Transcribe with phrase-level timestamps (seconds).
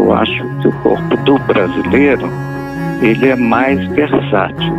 [0.00, 2.26] eu acho que o corpo do brasileiro
[3.02, 4.72] ele é mais versátil.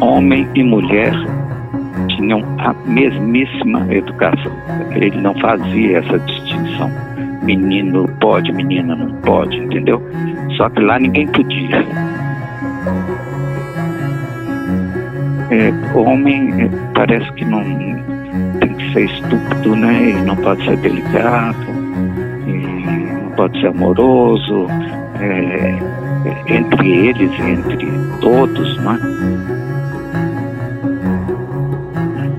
[0.00, 1.12] Homem e mulher
[2.08, 4.52] tinham a mesmíssima educação.
[4.92, 6.90] Ele não fazia essa distinção.
[7.42, 10.02] Menino pode, menina não pode, entendeu?
[10.56, 11.84] Só que lá ninguém podia.
[15.50, 17.62] É, homem é, parece que não
[18.92, 20.10] ser estúpido, né?
[20.10, 21.66] E não pode ser delicado,
[23.22, 24.66] não pode ser amoroso,
[25.20, 25.78] é,
[26.46, 27.88] entre eles entre
[28.20, 28.98] todos, né?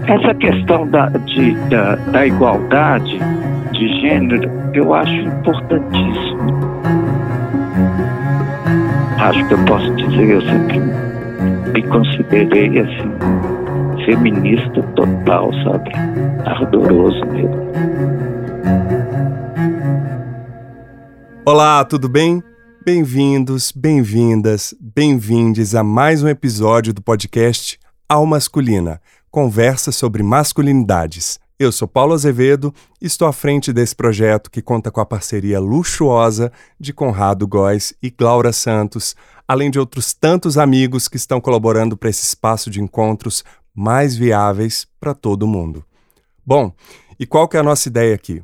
[0.07, 3.19] Essa questão da, de, da, da igualdade
[3.71, 6.41] de gênero eu acho importantíssimo.
[9.19, 10.79] Acho que eu posso dizer, eu sempre
[11.73, 15.91] me considerei assim, feminista total, sabe?
[16.45, 17.21] Ardoroso.
[21.45, 22.43] Olá, tudo bem?
[22.85, 31.39] Bem-vindos, bem-vindas, bem-vindes a mais um episódio do podcast Al Masculina conversa sobre masculinidades.
[31.57, 35.59] Eu sou Paulo Azevedo e estou à frente desse projeto que conta com a parceria
[35.59, 39.15] luxuosa de Conrado Góes e Glaura Santos,
[39.47, 44.85] além de outros tantos amigos que estão colaborando para esse espaço de encontros mais viáveis
[44.99, 45.85] para todo mundo.
[46.53, 46.73] Bom,
[47.17, 48.43] e qual que é a nossa ideia aqui?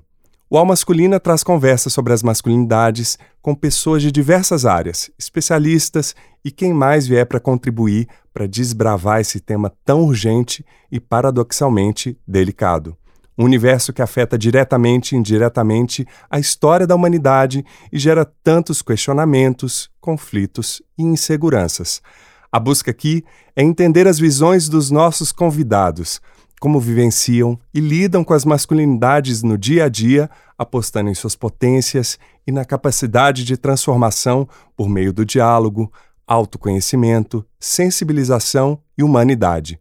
[0.50, 6.50] O Al Masculina traz conversas sobre as masculinidades com pessoas de diversas áreas, especialistas e
[6.50, 12.95] quem mais vier para contribuir para desbravar esse tema tão urgente e paradoxalmente delicado.
[13.38, 19.89] Um universo que afeta diretamente e indiretamente a história da humanidade e gera tantos questionamentos,
[20.00, 22.02] conflitos e inseguranças.
[22.50, 23.22] A busca aqui
[23.53, 26.22] é entender as visões dos nossos convidados
[26.59, 32.18] como vivenciam e lidam com as masculinidades no dia a dia, apostando em suas potências
[32.45, 35.91] e na capacidade de transformação por meio do diálogo,
[36.25, 39.79] autoconhecimento, sensibilização e humanidade.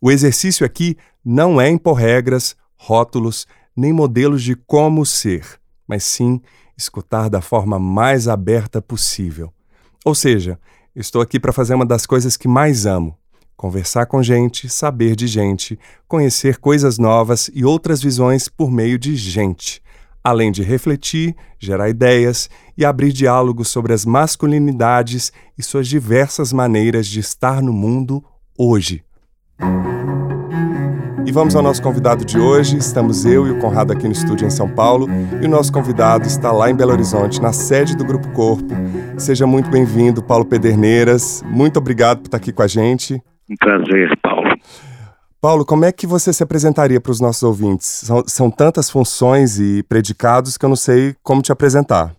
[0.00, 5.44] O exercício aqui não é impor regras, rótulos, nem modelos de como ser,
[5.86, 6.40] mas sim
[6.76, 9.52] escutar da forma mais aberta possível.
[10.04, 10.58] Ou seja,
[10.94, 13.16] estou aqui para fazer uma das coisas que mais amo,
[13.56, 19.16] Conversar com gente, saber de gente, conhecer coisas novas e outras visões por meio de
[19.16, 19.82] gente,
[20.22, 27.06] além de refletir, gerar ideias e abrir diálogos sobre as masculinidades e suas diversas maneiras
[27.06, 28.22] de estar no mundo
[28.58, 29.02] hoje.
[31.24, 32.76] E vamos ao nosso convidado de hoje.
[32.76, 35.08] Estamos eu e o Conrado aqui no estúdio em São Paulo
[35.42, 38.74] e o nosso convidado está lá em Belo Horizonte, na sede do Grupo Corpo.
[39.16, 41.42] Seja muito bem-vindo, Paulo Pederneiras.
[41.46, 43.20] Muito obrigado por estar aqui com a gente.
[43.48, 44.56] Um prazer, Paulo.
[45.40, 47.86] Paulo, como é que você se apresentaria para os nossos ouvintes?
[47.86, 52.12] São, são, tantas funções e predicados que eu não sei como te apresentar.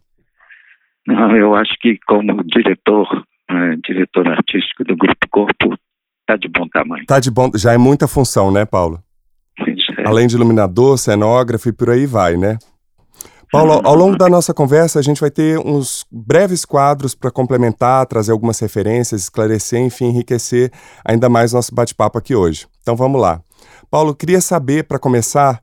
[1.05, 3.07] Não, eu acho que como diretor,
[3.49, 5.77] é, diretor artístico do Grupo Corpo,
[6.21, 7.05] está de bom tamanho.
[7.05, 8.99] Tá de bom, já é muita função, né, Paulo?
[9.63, 10.07] Sim, é.
[10.07, 12.57] Além de iluminador, cenógrafo e por aí vai, né?
[13.49, 18.05] Paulo, ao longo da nossa conversa, a gente vai ter uns breves quadros para complementar,
[18.05, 20.69] trazer algumas referências, esclarecer, enfim, enriquecer
[21.05, 22.67] ainda mais nosso bate-papo aqui hoje.
[22.81, 23.39] Então vamos lá.
[23.89, 25.61] Paulo, queria saber, para começar,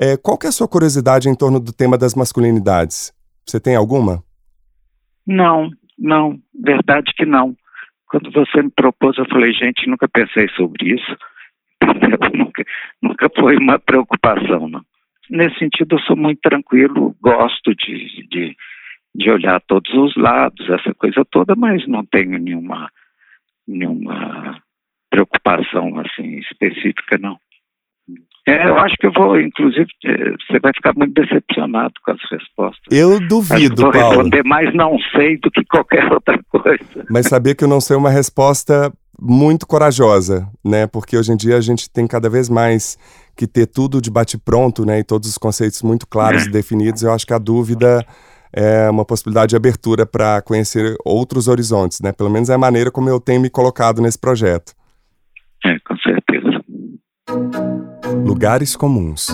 [0.00, 3.12] é, qual que é a sua curiosidade em torno do tema das masculinidades?
[3.46, 4.24] Você tem alguma?
[5.24, 7.54] Não, não, verdade que não.
[8.08, 11.16] Quando você me propôs, eu falei, gente, nunca pensei sobre isso.
[12.34, 12.64] nunca,
[13.00, 14.82] nunca foi uma preocupação, não
[15.30, 18.56] nesse sentido, eu sou muito tranquilo, gosto de, de,
[19.14, 22.90] de olhar todos os lados, essa coisa toda, mas não tenho nenhuma,
[23.66, 24.60] nenhuma
[25.10, 27.38] preocupação assim específica, não.
[28.48, 32.18] É, eu acho que eu vou, inclusive, é, você vai ficar muito decepcionado com as
[32.30, 32.82] respostas.
[32.90, 34.08] Eu duvido, vou Paulo.
[34.08, 37.06] responder mais não sei do que qualquer outra coisa.
[37.08, 40.86] Mas sabia que eu não sei uma resposta muito corajosa, né?
[40.86, 42.96] Porque hoje em dia a gente tem cada vez mais
[43.40, 44.98] que ter tudo de bate-pronto, né?
[44.98, 47.02] E todos os conceitos muito claros e definidos.
[47.02, 48.04] Eu acho que a dúvida
[48.52, 52.12] é uma possibilidade de abertura para conhecer outros horizontes, né?
[52.12, 54.74] Pelo menos é a maneira como eu tenho me colocado nesse projeto.
[55.64, 56.62] É, com certeza.
[58.26, 59.28] Lugares comuns,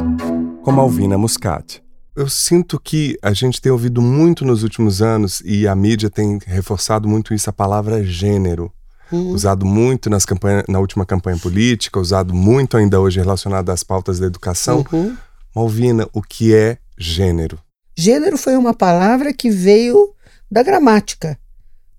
[0.62, 1.82] como Alvina Muscat.
[2.14, 6.38] Eu sinto que a gente tem ouvido muito nos últimos anos, e a mídia tem
[6.47, 8.73] reforçado muito isso, a palavra gênero
[9.11, 9.31] uhum.
[9.31, 14.19] usado muito nas campanha, na última campanha política, usado muito ainda hoje relacionado às pautas
[14.19, 14.85] da educação.
[14.93, 15.17] Uhum.
[15.55, 17.58] Malvina, o que é gênero?
[17.97, 20.12] Gênero foi uma palavra que veio
[20.50, 21.38] da gramática,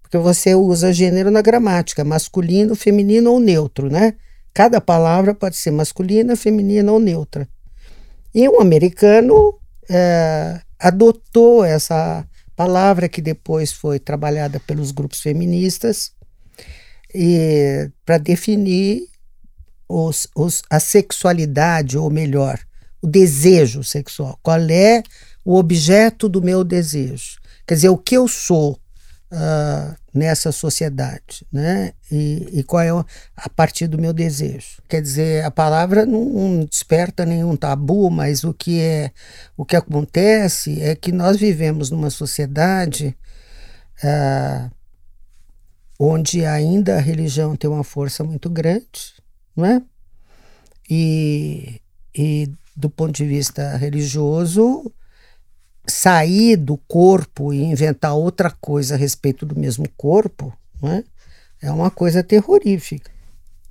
[0.02, 4.14] porque você usa gênero na gramática, masculino, feminino ou neutro, né?
[4.54, 7.48] Cada palavra pode ser masculina, feminina ou neutra.
[8.34, 9.58] E um americano
[9.90, 12.26] é, adotou essa
[12.56, 16.12] palavra que depois foi trabalhada pelos grupos feministas
[18.06, 19.08] para definir
[19.88, 22.60] os, os, a sexualidade, ou melhor,
[23.02, 24.40] o desejo sexual.
[24.42, 25.04] Qual é
[25.46, 27.38] o objeto do meu desejo?
[27.66, 28.80] Quer dizer, o que eu sou
[29.32, 31.94] uh, nessa sociedade, né?
[32.12, 33.06] E, e, qual é
[33.36, 34.82] a partir do meu desejo?
[34.88, 39.12] Quer dizer, a palavra não, não desperta nenhum tabu, mas o que é
[39.56, 43.16] o que acontece é que nós vivemos numa sociedade
[44.04, 44.72] uh,
[46.00, 49.16] onde ainda a religião tem uma força muito grande,
[49.56, 49.82] não é?
[50.90, 51.82] E,
[52.16, 54.92] e do ponto de vista religioso,
[55.88, 61.04] sair do corpo e inventar outra coisa a respeito do mesmo corpo, não é?
[61.62, 63.12] é uma coisa terrorífica.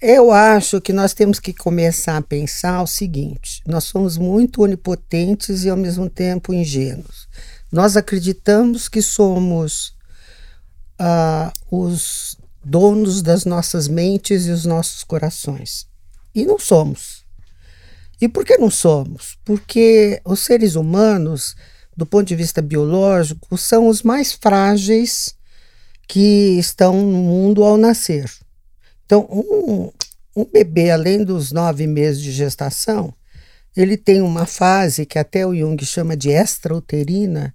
[0.01, 5.65] Eu acho que nós temos que começar a pensar o seguinte: nós somos muito onipotentes
[5.65, 7.29] e ao mesmo tempo ingênuos.
[7.73, 9.96] Nós acreditamos que somos
[11.01, 15.87] uh, os donos das nossas mentes e os nossos corações.
[16.35, 17.25] E não somos.
[18.21, 19.39] E por que não somos?
[19.45, 21.55] Porque os seres humanos,
[21.97, 25.35] do ponto de vista biológico, são os mais frágeis
[26.09, 28.31] que estão no mundo ao nascer.
[29.05, 29.93] Então, um,
[30.35, 33.15] um bebê, além dos nove meses de gestação,
[33.77, 37.55] ele tem uma fase que até o Jung chama de extrauterina,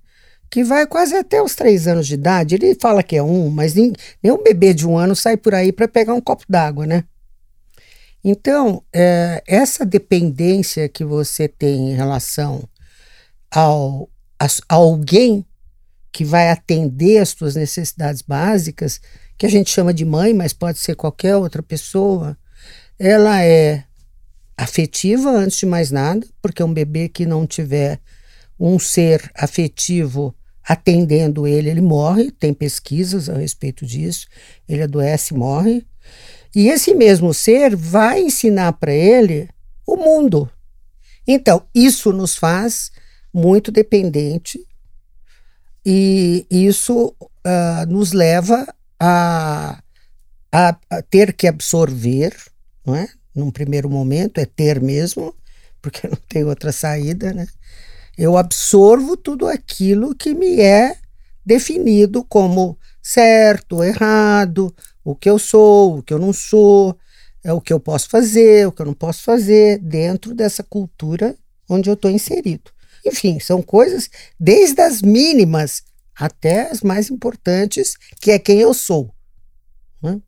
[0.51, 2.55] que vai quase até os três anos de idade.
[2.55, 5.71] Ele fala que é um, mas nem, nenhum bebê de um ano sai por aí
[5.71, 7.05] para pegar um copo d'água, né?
[8.21, 12.67] Então, é, essa dependência que você tem em relação
[13.49, 15.45] ao, a, a alguém
[16.11, 18.99] que vai atender as suas necessidades básicas,
[19.37, 22.37] que a gente chama de mãe, mas pode ser qualquer outra pessoa,
[22.99, 23.85] ela é
[24.57, 27.99] afetiva antes de mais nada, porque um bebê que não tiver
[28.59, 30.35] um ser afetivo
[30.67, 34.27] atendendo ele, ele morre, tem pesquisas a respeito disso,
[34.67, 35.85] ele adoece e morre.
[36.55, 39.49] E esse mesmo ser vai ensinar para ele
[39.85, 40.49] o mundo.
[41.27, 42.91] Então, isso nos faz
[43.33, 44.59] muito dependente
[45.85, 48.67] e isso uh, nos leva
[48.99, 49.81] a,
[50.51, 52.35] a, a, ter que absorver,
[52.85, 53.07] não é?
[53.33, 55.35] Num primeiro momento, é ter mesmo,
[55.81, 57.47] porque não tem outra saída, né?
[58.17, 60.97] Eu absorvo tudo aquilo que me é
[61.45, 64.73] definido como certo, errado,
[65.03, 66.97] o que eu sou, o que eu não sou,
[67.43, 71.35] é o que eu posso fazer, o que eu não posso fazer dentro dessa cultura
[71.67, 72.71] onde eu estou inserido.
[73.05, 74.09] Enfim, são coisas
[74.39, 75.83] desde as mínimas
[76.15, 79.13] até as mais importantes, que é quem eu sou.
[80.01, 80.21] Né?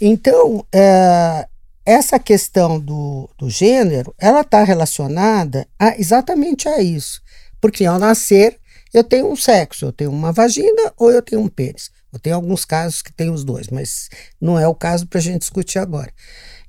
[0.00, 1.48] Então, é,
[1.84, 7.20] essa questão do, do gênero, ela está relacionada a, exatamente a isso.
[7.60, 8.58] Porque ao nascer,
[8.92, 11.90] eu tenho um sexo, eu tenho uma vagina ou eu tenho um pênis.
[12.12, 14.08] Eu tenho alguns casos que tem os dois, mas
[14.40, 16.12] não é o caso para a gente discutir agora.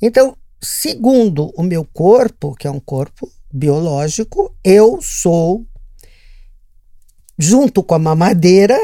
[0.02, 5.66] Então, segundo o meu corpo, que é um corpo biológico, eu sou,
[7.38, 8.78] junto com a mamadeira,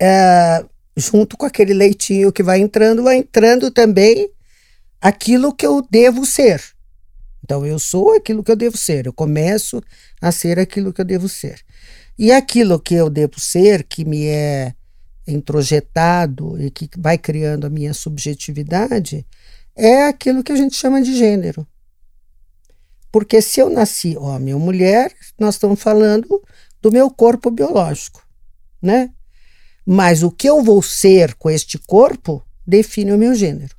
[0.00, 0.64] é,
[0.96, 4.30] junto com aquele leitinho que vai entrando, vai entrando também
[5.00, 6.62] aquilo que eu devo ser.
[7.44, 9.80] Então, eu sou aquilo que eu devo ser, eu começo
[10.20, 11.60] a ser aquilo que eu devo ser.
[12.18, 14.74] E aquilo que eu devo ser, que me é
[15.26, 19.26] introjetado e que vai criando a minha subjetividade,
[19.74, 21.66] é aquilo que a gente chama de gênero.
[23.12, 26.42] Porque se eu nasci homem ou mulher, nós estamos falando
[26.80, 28.26] do meu corpo biológico,
[28.80, 29.10] né?
[29.84, 33.75] Mas o que eu vou ser com este corpo define o meu gênero.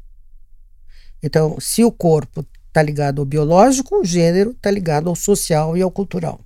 [1.22, 5.82] Então, se o corpo está ligado ao biológico, o gênero está ligado ao social e
[5.82, 6.40] ao cultural.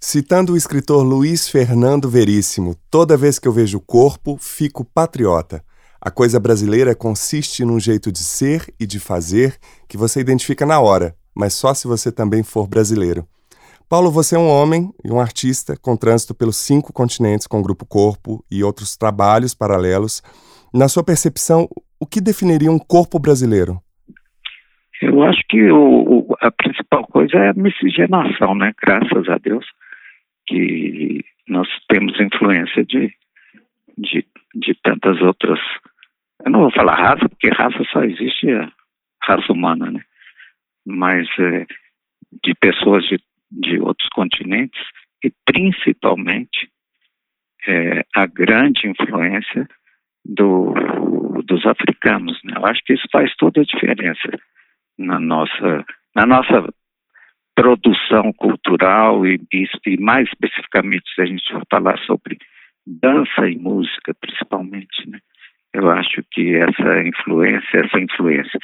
[0.00, 5.64] Citando o escritor Luiz Fernando Veríssimo, toda vez que eu vejo o corpo, fico patriota.
[6.00, 10.78] A coisa brasileira consiste num jeito de ser e de fazer que você identifica na
[10.78, 13.26] hora, mas só se você também for brasileiro.
[13.88, 17.62] Paulo, você é um homem e um artista com trânsito pelos cinco continentes com o
[17.62, 20.22] Grupo Corpo e outros trabalhos paralelos.
[20.72, 21.68] Na sua percepção,
[22.00, 23.78] o que definiria um corpo brasileiro?
[25.02, 28.72] Eu acho que o, a principal coisa é a miscigenação, né?
[28.82, 29.66] Graças a Deus
[30.46, 33.12] que nós temos influência de,
[33.98, 35.58] de, de tantas outras.
[36.44, 38.70] Eu não vou falar raça, porque raça só existe a
[39.22, 40.00] raça humana, né?
[40.86, 41.66] Mas é,
[42.42, 43.18] de pessoas de
[43.60, 44.80] de outros continentes
[45.22, 46.68] e principalmente
[47.66, 49.66] é, a grande influência
[50.24, 50.74] do,
[51.46, 52.38] dos africanos.
[52.44, 52.54] Né?
[52.56, 54.30] Eu acho que isso faz toda a diferença
[54.98, 55.84] na nossa,
[56.14, 56.72] na nossa
[57.54, 62.38] produção cultural e, e, e mais especificamente se a gente for falar sobre
[62.86, 65.18] dança e música principalmente, né?
[65.72, 68.60] Eu acho que essa influência, essa influência,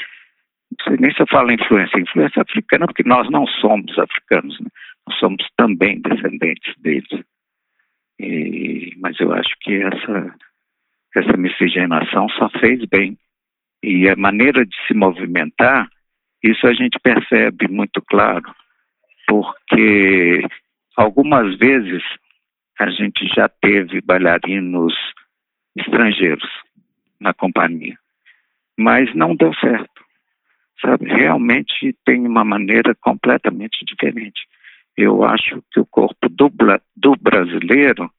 [0.98, 4.68] nem se eu falo influência, influência africana, porque nós não somos africanos, né?
[5.06, 7.24] nós somos também descendentes deles.
[8.18, 10.34] E, mas eu acho que essa,
[11.16, 13.16] essa miscigenação só fez bem.
[13.82, 15.88] E a maneira de se movimentar,
[16.42, 18.54] isso a gente percebe muito claro,
[19.26, 20.42] porque
[20.96, 22.02] algumas vezes
[22.78, 24.94] a gente já teve bailarinos
[25.76, 26.48] estrangeiros
[27.18, 27.96] na companhia,
[28.78, 30.09] mas não deu certo.
[30.80, 34.40] Sabe, realmente tem uma maneira completamente diferente.
[34.96, 36.50] Eu acho que o corpo do,
[36.96, 38.10] do brasileiro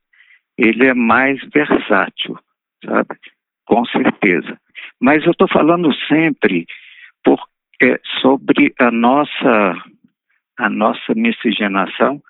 [0.58, 2.38] ele é mais versátil,
[2.86, 3.18] sabe?
[3.66, 4.60] Com certeza.
[5.00, 6.68] Mas eu estou falando sempre
[7.24, 9.76] porque sobre a nossa
[10.58, 12.22] a nossa miscigenação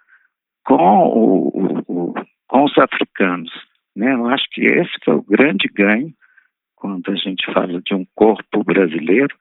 [0.64, 2.14] com, o, o,
[2.48, 3.52] com os africanos.
[3.96, 4.14] Né?
[4.14, 6.14] Eu acho que esse é o grande ganho
[6.76, 9.36] quando a gente fala de um corpo brasileiro.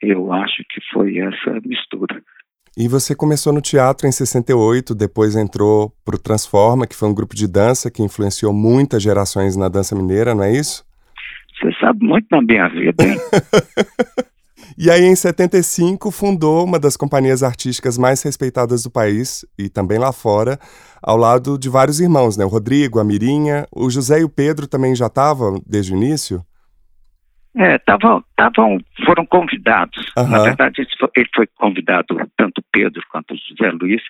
[0.00, 2.22] Eu acho que foi essa mistura.
[2.76, 7.14] E você começou no teatro em 68, depois entrou para o Transforma, que foi um
[7.14, 10.84] grupo de dança que influenciou muitas gerações na dança mineira, não é isso?
[11.60, 13.18] Você sabe muito da minha vida, hein?
[14.80, 19.98] E aí, em 75, fundou uma das companhias artísticas mais respeitadas do país e também
[19.98, 20.56] lá fora,
[21.02, 22.44] ao lado de vários irmãos, né?
[22.44, 26.44] O Rodrigo, a Mirinha, o José e o Pedro também já estavam desde o início?
[27.56, 30.12] É, tavam, tavam, foram convidados.
[30.16, 30.28] Uhum.
[30.28, 30.86] Na verdade,
[31.16, 34.02] ele foi convidado, tanto Pedro quanto José Luiz,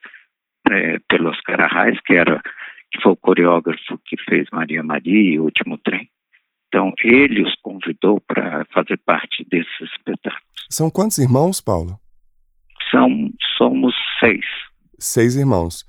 [0.70, 2.42] é, pelo Oscar Arraes, que, era,
[2.90, 6.08] que foi o coreógrafo que fez Maria Maria e O Último Trem.
[6.68, 10.66] Então, ele os convidou para fazer parte desses espetáculos.
[10.68, 11.98] São quantos irmãos, Paulo?
[12.90, 14.44] São, somos seis.
[14.98, 15.86] Seis irmãos.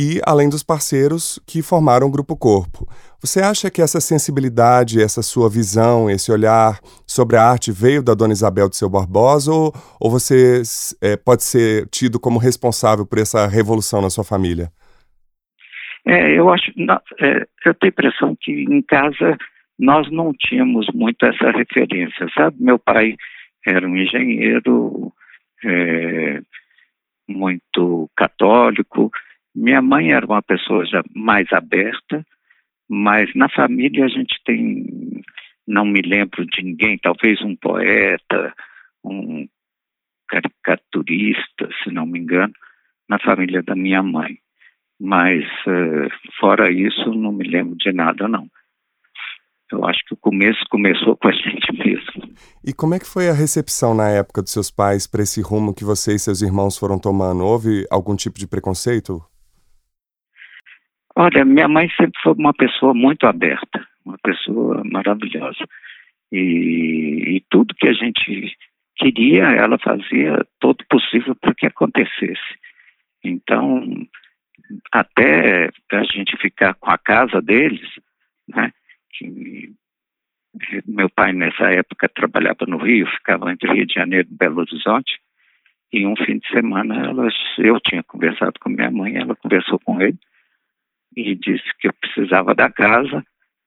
[0.00, 2.86] E além dos parceiros que formaram o Grupo Corpo.
[3.20, 8.14] Você acha que essa sensibilidade, essa sua visão, esse olhar sobre a arte veio da
[8.14, 10.62] Dona Isabel de seu Barbosa ou, ou você
[11.02, 14.70] é, pode ser tido como responsável por essa revolução na sua família?
[16.06, 19.36] É, eu acho, não, é, eu tenho a impressão que em casa
[19.76, 22.56] nós não tínhamos muito essa referência, sabe?
[22.60, 23.16] Meu pai
[23.66, 25.12] era um engenheiro
[25.64, 26.40] é,
[27.28, 29.10] muito católico.
[29.58, 32.24] Minha mãe era uma pessoa já mais aberta,
[32.88, 34.86] mas na família a gente tem,
[35.66, 38.54] não me lembro de ninguém, talvez um poeta,
[39.04, 39.48] um
[40.28, 42.52] caricaturista, se não me engano,
[43.08, 44.38] na família da minha mãe.
[45.00, 48.46] Mas uh, fora isso, não me lembro de nada, não.
[49.72, 52.32] Eu acho que o começo começou com a gente mesmo.
[52.64, 55.74] E como é que foi a recepção na época dos seus pais para esse rumo
[55.74, 57.44] que você e seus irmãos foram tomando?
[57.44, 59.20] Houve algum tipo de preconceito?
[61.20, 65.66] Olha, minha mãe sempre foi uma pessoa muito aberta, uma pessoa maravilhosa.
[66.30, 68.56] E, e tudo que a gente
[68.96, 72.54] queria, ela fazia todo possível para que acontecesse.
[73.24, 73.84] Então,
[74.92, 77.90] até a gente ficar com a casa deles,
[78.46, 78.72] né?
[79.14, 79.72] que
[80.86, 85.18] meu pai nessa época trabalhava no Rio, ficava entre Rio de Janeiro e Belo Horizonte,
[85.92, 90.00] e um fim de semana elas, eu tinha conversado com minha mãe, ela conversou com
[90.00, 90.16] ele
[91.18, 93.24] e disse que eu precisava da casa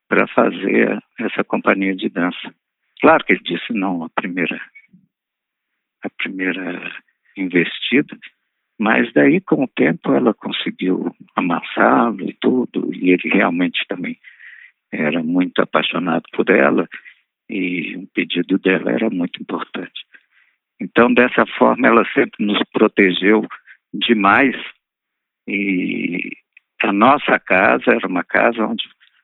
[0.07, 2.53] para fazer essa companhia de dança.
[3.01, 4.59] Claro que ele disse não a primeira
[6.03, 6.91] a primeira
[7.37, 8.17] investida,
[8.79, 14.17] mas daí com o tempo ela conseguiu amassá-lo e tudo, e ele realmente também
[14.91, 16.87] era muito apaixonado por ela
[17.49, 20.01] e o pedido dela era muito importante.
[20.79, 23.45] Então, dessa forma, ela sempre nos protegeu
[23.93, 24.55] demais
[25.47, 26.40] e
[26.83, 28.83] a nossa casa era uma casa onde,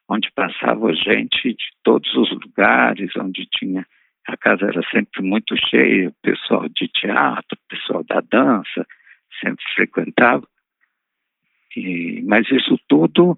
[0.10, 3.86] onde passava gente de todos os lugares, onde tinha
[4.28, 8.86] a casa era sempre muito cheia, pessoal de teatro, pessoal da dança,
[9.42, 10.46] sempre frequentava.
[11.76, 13.38] E, mas isso tudo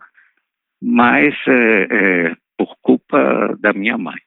[0.81, 4.19] mas é, é, por culpa da minha mãe.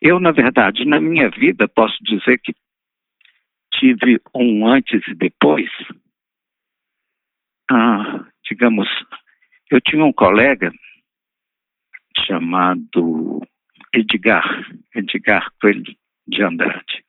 [0.00, 2.54] Eu, na verdade, na minha vida, posso dizer que
[3.74, 5.70] tive um antes e depois.
[7.70, 8.88] Ah, digamos,
[9.70, 10.72] eu tinha um colega
[12.26, 13.40] chamado
[13.92, 15.94] Edgar, Edgar Coelho
[16.26, 17.04] de Andrade.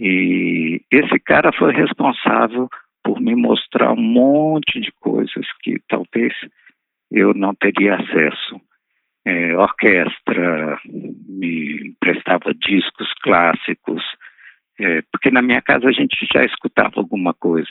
[0.00, 2.68] E esse cara foi responsável
[3.02, 6.32] por me mostrar um monte de coisas que talvez
[7.10, 8.60] eu não teria acesso.
[9.24, 14.02] é, orquestra, me emprestava discos clássicos,
[14.80, 17.68] é, porque na minha casa a gente já escutava alguma coisa,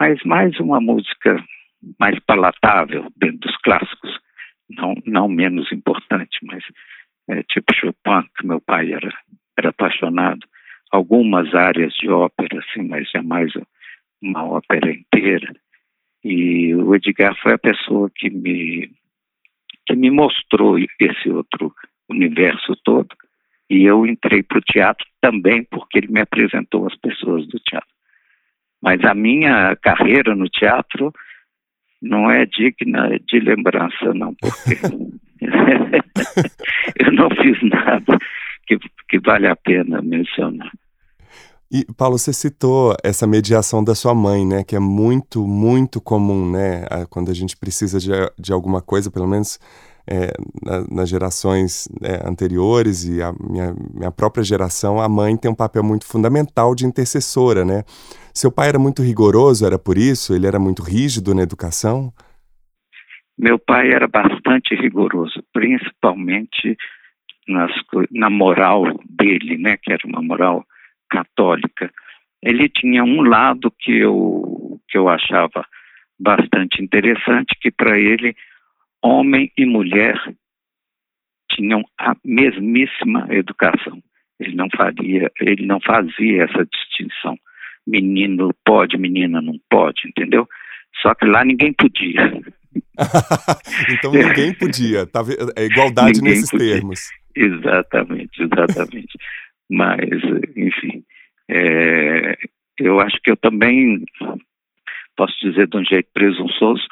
[0.00, 1.36] mas mais uma música
[1.98, 4.18] mais palatável dentro dos clássicos,
[4.70, 6.62] não, não menos importante, mas
[7.28, 9.12] é, tipo Chopin, que meu pai era,
[9.58, 10.46] era apaixonado,
[10.90, 13.52] algumas áreas de ópera, assim, mas jamais
[14.22, 15.52] uma ópera inteira.
[16.24, 18.90] E o Edgar foi a pessoa que me
[19.84, 21.74] que me mostrou esse outro
[22.08, 23.08] universo todo.
[23.68, 27.88] E eu entrei para o teatro também porque ele me apresentou as pessoas do teatro.
[28.80, 31.12] Mas a minha carreira no teatro
[32.02, 34.78] não é digna de lembrança, não, porque
[36.98, 38.18] eu não fiz nada
[38.66, 38.76] que,
[39.08, 40.70] que vale a pena mencionar.
[41.70, 44.62] E, Paulo, você citou essa mediação da sua mãe, né?
[44.62, 46.84] Que é muito, muito comum, né?
[47.08, 49.58] Quando a gente precisa de, de alguma coisa, pelo menos
[50.06, 50.32] é,
[50.62, 55.54] na, nas gerações é, anteriores e a minha, minha própria geração, a mãe tem um
[55.54, 57.84] papel muito fundamental de intercessora, né?
[58.34, 60.34] Seu pai era muito rigoroso, era por isso?
[60.34, 62.12] Ele era muito rígido na educação?
[63.38, 66.76] Meu pai era bastante rigoroso, principalmente
[67.48, 67.70] nas,
[68.10, 69.76] na moral dele, né?
[69.76, 70.64] Que era uma moral
[71.10, 71.92] católica,
[72.42, 75.64] ele tinha um lado que eu, que eu achava
[76.18, 78.34] bastante interessante, que para ele,
[79.02, 80.16] homem e mulher
[81.50, 84.02] tinham a mesmíssima educação.
[84.40, 87.38] Ele não faria, ele não fazia essa distinção.
[87.86, 90.48] Menino pode, menina não pode, entendeu?
[91.00, 92.40] Só que lá ninguém podia.
[93.90, 95.06] então ninguém podia.
[95.06, 95.22] Tá,
[95.56, 96.74] é igualdade ninguém nesses podia.
[96.74, 97.00] termos.
[97.34, 99.18] Exatamente, exatamente.
[99.70, 100.00] Mas,
[100.54, 101.02] enfim,
[101.48, 102.36] é,
[102.78, 104.04] eu acho que eu também,
[105.16, 106.82] posso dizer de um jeito presunçoso,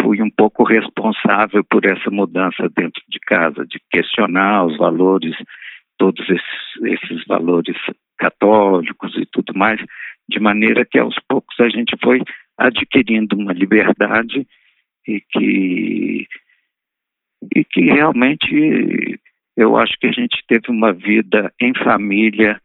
[0.00, 5.36] fui um pouco responsável por essa mudança dentro de casa, de questionar os valores,
[5.98, 7.76] todos esses, esses valores
[8.18, 9.80] católicos e tudo mais,
[10.28, 12.20] de maneira que aos poucos a gente foi
[12.58, 14.46] adquirindo uma liberdade
[15.06, 16.26] e que
[17.54, 19.20] e que realmente
[19.56, 22.60] eu acho que a gente teve uma vida em família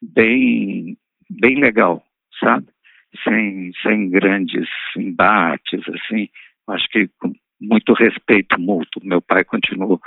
[0.00, 0.96] bem,
[1.28, 2.02] bem legal,
[2.38, 2.66] sabe?
[3.24, 6.28] Sem, sem grandes embates, assim.
[6.68, 9.02] Acho que com muito respeito mútuo.
[9.04, 10.00] Meu pai continuou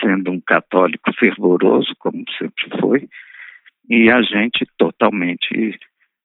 [0.00, 3.08] sendo um católico fervoroso, como sempre foi,
[3.88, 5.78] e a gente totalmente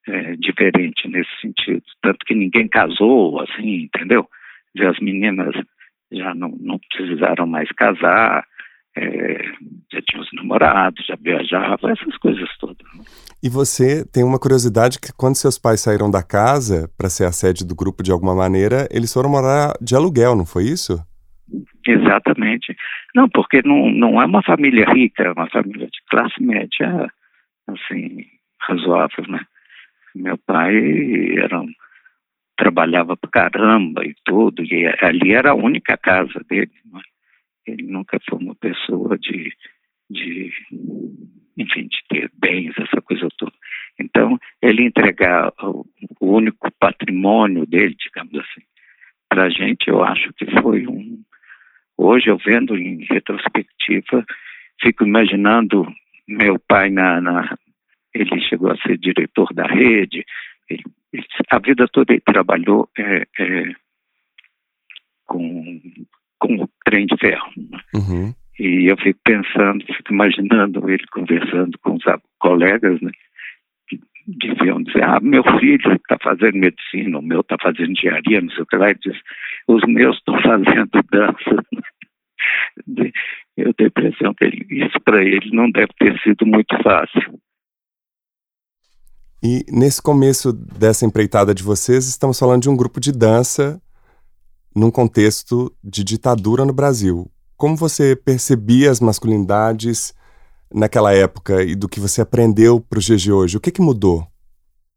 [0.07, 1.83] é, diferente nesse sentido.
[2.01, 4.27] Tanto que ninguém casou, assim, entendeu?
[4.75, 5.53] E as meninas
[6.11, 8.45] já não, não precisaram mais casar,
[8.95, 9.43] é,
[9.91, 12.85] já tinha os namorados, já viajava, essas coisas todas.
[13.41, 17.31] E você tem uma curiosidade que quando seus pais saíram da casa para ser a
[17.31, 20.99] sede do grupo de alguma maneira, eles foram morar de aluguel, não foi isso?
[21.87, 22.75] Exatamente.
[23.15, 27.09] Não, porque não, não é uma família rica, é uma família de classe média,
[27.67, 28.25] assim,
[28.59, 29.41] razoável, né?
[30.15, 30.75] Meu pai
[31.37, 31.63] era
[32.57, 37.01] trabalhava pra caramba e tudo, e ali era a única casa dele, né?
[37.65, 39.51] Ele nunca foi uma pessoa de,
[40.09, 40.51] de,
[41.57, 43.53] enfim, de ter bens, essa coisa toda.
[43.99, 45.85] Então, ele entregar o,
[46.19, 48.61] o único patrimônio dele, digamos assim,
[49.27, 51.19] para a gente, eu acho que foi um.
[51.97, 54.23] Hoje, eu vendo em retrospectiva,
[54.81, 55.87] fico imaginando
[56.27, 57.57] meu pai na, na
[58.13, 60.25] ele chegou a ser diretor da rede,
[60.69, 60.83] ele,
[61.49, 63.71] a vida toda ele trabalhou é, é,
[65.25, 65.81] com
[66.41, 67.47] com o trem de ferro.
[67.93, 68.33] Uhum.
[68.59, 72.03] E eu fico pensando, fico imaginando ele conversando com os
[72.39, 73.11] colegas, né?
[73.87, 78.49] Que deviam dizer, ah, meu filho está fazendo medicina, o meu está fazendo engenharia, não
[78.49, 79.17] sei o que lá, e diz,
[79.67, 81.65] os meus estão fazendo dança.
[83.57, 87.39] eu tenho a impressão que ele, isso para ele não deve ter sido muito fácil.
[89.43, 93.81] E nesse começo dessa empreitada de vocês, estamos falando de um grupo de dança
[94.75, 97.25] num contexto de ditadura no Brasil.
[97.57, 100.13] Como você percebia as masculinidades
[100.71, 103.57] naquela época e do que você aprendeu para os dias de hoje?
[103.57, 104.27] O que, que mudou?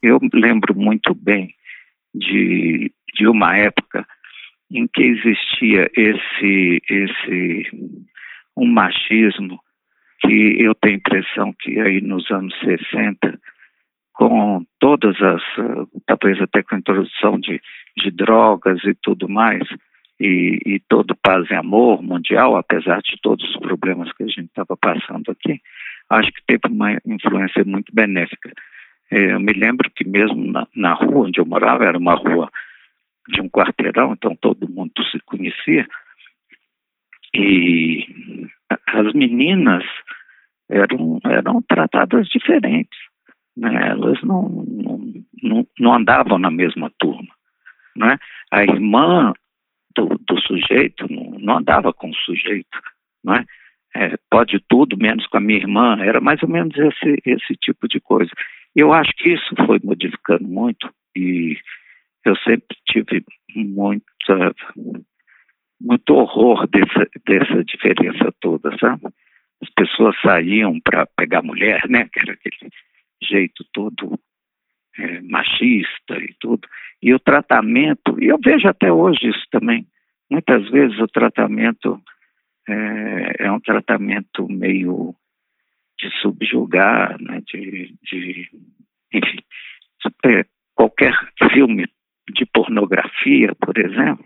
[0.02, 1.48] Eu lembro muito bem
[2.14, 4.06] de, de uma época
[4.70, 7.70] em que existia esse, esse
[8.54, 9.58] um machismo
[10.20, 13.40] que eu tenho a impressão que aí nos anos 60
[14.14, 15.42] com todas as,
[16.06, 17.60] talvez até com a introdução de,
[17.96, 19.62] de drogas e tudo mais,
[20.18, 24.46] e, e todo paz e amor mundial, apesar de todos os problemas que a gente
[24.46, 25.60] estava passando aqui,
[26.08, 28.52] acho que teve uma influência muito benéfica.
[29.10, 32.48] É, eu me lembro que mesmo na, na rua onde eu morava, era uma rua
[33.28, 35.86] de um quarteirão, então todo mundo se conhecia,
[37.34, 38.06] e
[38.86, 39.82] as meninas
[40.70, 42.96] eram, eram tratadas diferentes.
[43.56, 43.90] Né?
[43.90, 44.64] Elas não,
[45.42, 47.32] não, não andavam na mesma turma.
[47.96, 48.18] Né?
[48.50, 49.32] A irmã
[49.94, 52.78] do, do sujeito não, não, andava com o sujeito.
[53.24, 53.44] Né?
[53.94, 55.96] É, pode tudo, menos com a minha irmã.
[56.00, 58.30] Era mais ou menos esse, esse tipo de coisa.
[58.74, 61.56] Eu acho que isso foi modificando muito e
[62.24, 64.54] eu sempre tive muita,
[65.80, 69.02] muito horror dessa, dessa diferença toda, sabe?
[69.62, 72.08] As pessoas saíam para pegar mulher, né?
[72.12, 72.70] Que era aquele
[73.28, 74.18] jeito todo
[74.98, 76.68] é, machista e tudo.
[77.02, 79.86] E o tratamento, e eu vejo até hoje isso também,
[80.30, 82.00] muitas vezes o tratamento
[82.68, 85.14] é, é um tratamento meio
[85.98, 88.50] de subjugar, né, de, de
[89.12, 89.38] enfim,
[90.74, 91.14] qualquer
[91.52, 91.86] filme
[92.32, 94.24] de pornografia, por exemplo,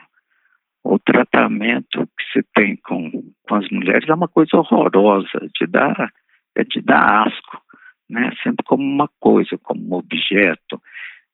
[0.84, 3.10] o tratamento que se tem com,
[3.42, 6.12] com as mulheres é uma coisa horrorosa, de dar,
[6.56, 7.60] é de dar asco
[8.08, 8.30] né?
[8.42, 10.80] sempre como uma coisa, como um objeto,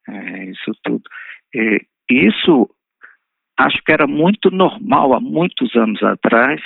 [0.09, 1.03] é, isso tudo.
[1.55, 2.69] E, isso
[3.57, 6.61] acho que era muito normal há muitos anos atrás,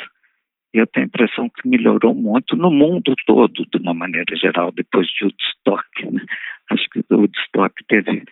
[0.75, 4.73] e eu tenho a impressão que melhorou muito no mundo todo, de uma maneira geral,
[4.73, 5.87] depois de Woodstock.
[6.11, 6.25] Né?
[6.71, 8.25] Acho que o Woodstock teve,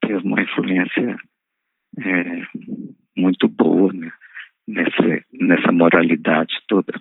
[0.00, 1.18] teve uma influência
[1.98, 2.42] é,
[3.16, 4.10] muito boa né?
[4.66, 6.92] nessa, nessa moralidade toda.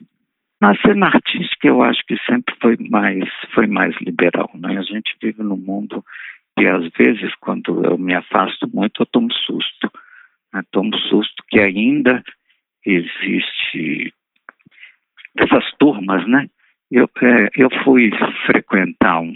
[0.59, 4.49] Na cena artística, eu acho que sempre foi mais, foi mais liberal.
[4.55, 4.77] Né?
[4.77, 6.03] A gente vive num mundo
[6.59, 9.91] e, às vezes, quando eu me afasto muito, eu tomo susto.
[10.51, 10.63] Né?
[10.71, 12.23] Tomo susto que ainda
[12.83, 14.11] existe
[15.37, 16.47] essas turmas, né?
[16.89, 18.09] Eu, é, eu fui
[18.45, 19.35] frequentar um,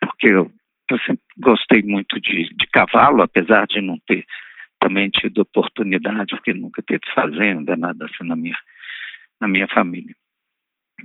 [0.00, 0.50] porque eu,
[0.90, 4.24] eu sempre gostei muito de, de cavalo, apesar de não ter
[4.80, 8.56] também tido oportunidade, porque nunca teve fazenda, nada assim na minha
[9.40, 10.14] na minha família.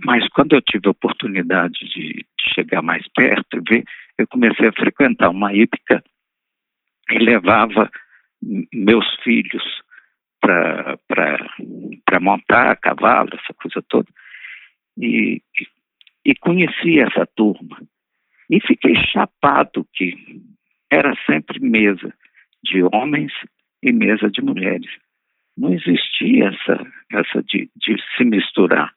[0.06, 3.84] Mas quando eu tive a oportunidade de, chegar mais perto e ver,
[4.18, 6.04] eu comecei a frequentar uma hípica
[7.10, 7.90] e levava
[8.74, 9.64] meus filhos
[10.42, 14.08] para montar cavalo, essa coisa toda.
[14.98, 15.42] E,
[16.26, 17.82] e conheci essa turma.
[18.50, 20.16] E fiquei chapado que
[20.92, 22.14] era sempre mesa
[22.64, 23.32] de homens
[23.82, 24.90] e mesa de mulheres
[25.58, 28.92] não existia essa, essa de, de se misturar,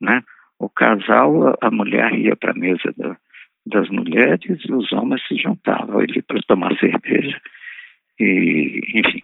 [0.00, 0.22] né?
[0.58, 3.16] O casal, a mulher ia para a mesa da,
[3.66, 7.40] das mulheres e os homens se juntavam ali para tomar cerveja
[8.20, 9.22] e, enfim,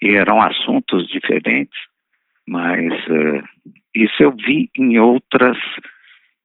[0.00, 1.78] e eram assuntos diferentes,
[2.46, 3.42] mas uh,
[3.94, 5.58] isso eu vi em outras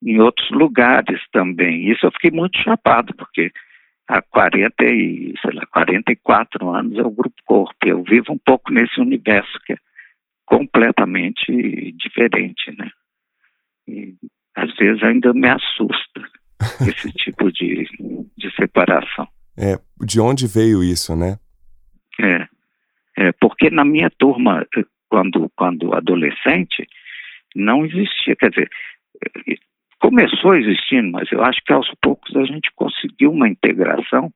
[0.05, 1.89] em outros lugares também.
[1.89, 3.53] Isso eu fiquei muito chapado, porque
[4.07, 7.75] há 40 e, sei lá, 44 anos é o Grupo Corpo.
[7.85, 9.77] Eu vivo um pouco nesse universo que é
[10.45, 12.89] completamente diferente, né?
[13.87, 14.15] E
[14.55, 16.21] às vezes ainda me assusta
[16.87, 17.87] esse tipo de,
[18.37, 19.27] de separação.
[19.57, 21.37] É, de onde veio isso, né?
[22.19, 22.47] É,
[23.17, 24.65] é, porque na minha turma,
[25.09, 26.87] quando, quando adolescente,
[27.55, 28.69] não existia, quer dizer,
[30.03, 34.29] começou existindo, mas eu acho que aos poucos a gente conseguiu uma integração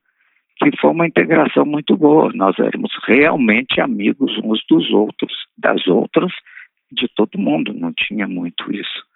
[0.56, 2.32] que foi uma integração muito boa.
[2.34, 6.32] Nós éramos realmente amigos uns dos outros, das outras,
[6.90, 7.72] de todo mundo.
[7.72, 9.06] Não tinha muito isso.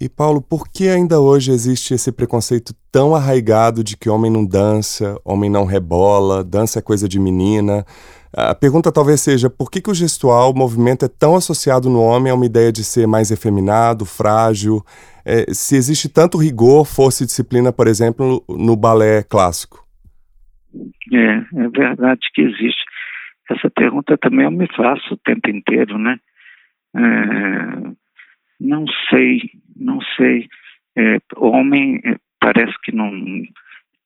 [0.00, 4.44] E Paulo, por que ainda hoje existe esse preconceito tão arraigado de que homem não
[4.44, 7.86] dança, homem não rebola, dança é coisa de menina?
[8.32, 12.02] A pergunta talvez seja por que, que o gestual, o movimento, é tão associado no
[12.02, 14.84] homem a uma ideia de ser mais efeminado, frágil?
[15.30, 19.86] É, se existe tanto rigor, força e disciplina, por exemplo, no balé clássico?
[21.12, 22.82] É, é verdade que existe.
[23.50, 26.18] Essa pergunta também eu me faço o tempo inteiro, né?
[26.96, 27.00] É,
[28.58, 30.48] não sei, não sei.
[30.96, 33.10] É, homem é, parece que não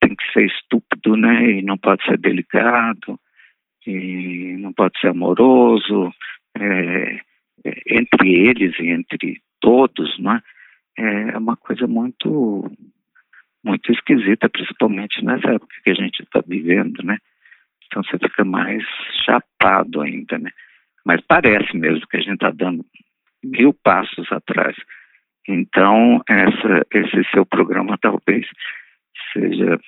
[0.01, 1.53] tem que ser estúpido, né?
[1.53, 3.17] E não pode ser delicado,
[3.87, 6.13] e não pode ser amoroso.
[6.59, 7.21] É,
[7.65, 10.43] é entre eles e entre todos, né?
[10.99, 12.71] É uma coisa muito,
[13.65, 17.19] muito esquisita, principalmente nessa época que a gente está vivendo, né?
[17.87, 18.83] Então você fica mais
[19.25, 20.51] chapado ainda, né?
[21.05, 22.85] Mas parece mesmo que a gente está dando
[23.43, 24.77] mil passos atrás.
[25.49, 28.47] Então, essa, esse seu programa talvez
[29.33, 29.79] seja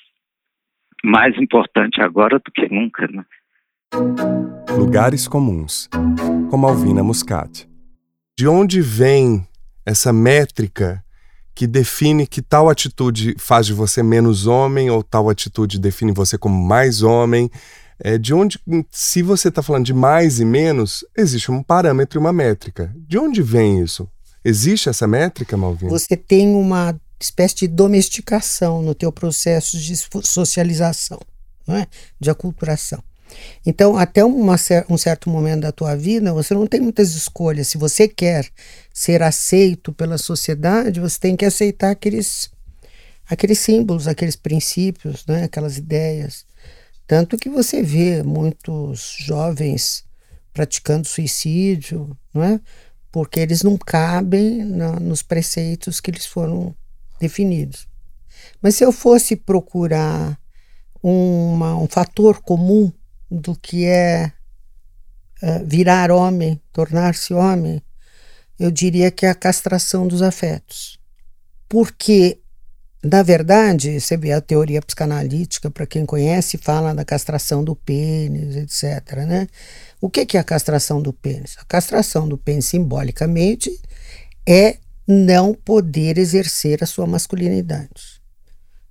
[1.05, 3.25] mais importante agora do que nunca, né?
[4.77, 5.89] Lugares comuns,
[6.51, 7.69] como Alvina Muscat.
[8.37, 9.47] De onde vem
[9.85, 11.05] essa métrica
[11.55, 16.37] que define que tal atitude faz de você menos homem ou tal atitude define você
[16.37, 17.51] como mais homem?
[17.99, 18.59] É, de onde,
[18.91, 22.93] se você está falando de mais e menos, existe um parâmetro e uma métrica.
[22.97, 24.09] De onde vem isso?
[24.45, 25.91] Existe essa métrica, Malvina?
[25.91, 29.95] Você tem uma espécie de domesticação no teu processo de
[30.25, 31.21] socialização,
[31.67, 31.87] não é?
[32.21, 33.03] de aculturação.
[33.65, 34.57] Então, até uma,
[34.89, 37.69] um certo momento da tua vida, você não tem muitas escolhas.
[37.69, 38.49] Se você quer
[38.93, 42.51] ser aceito pela sociedade, você tem que aceitar aqueles,
[43.29, 45.45] aqueles símbolos, aqueles princípios, né?
[45.45, 46.45] aquelas ideias.
[47.07, 50.05] Tanto que você vê muitos jovens
[50.53, 52.61] praticando suicídio, não é?
[53.15, 56.75] porque eles não cabem na, nos preceitos que eles foram
[57.21, 57.87] definidos.
[58.61, 60.37] Mas se eu fosse procurar
[61.01, 62.93] uma, um fator comum
[63.31, 64.33] do que é
[65.43, 67.83] uh, virar homem, tornar-se homem,
[68.59, 70.99] eu diria que é a castração dos afetos.
[71.69, 72.39] Porque,
[73.03, 78.57] na verdade, você vê a teoria psicanalítica, para quem conhece, fala da castração do pênis,
[78.57, 79.17] etc.
[79.27, 79.49] Né?
[80.01, 81.57] O que é a castração do pênis?
[81.59, 83.81] A castração do pênis, simbolicamente,
[84.47, 88.23] é não poder exercer a sua masculinidade.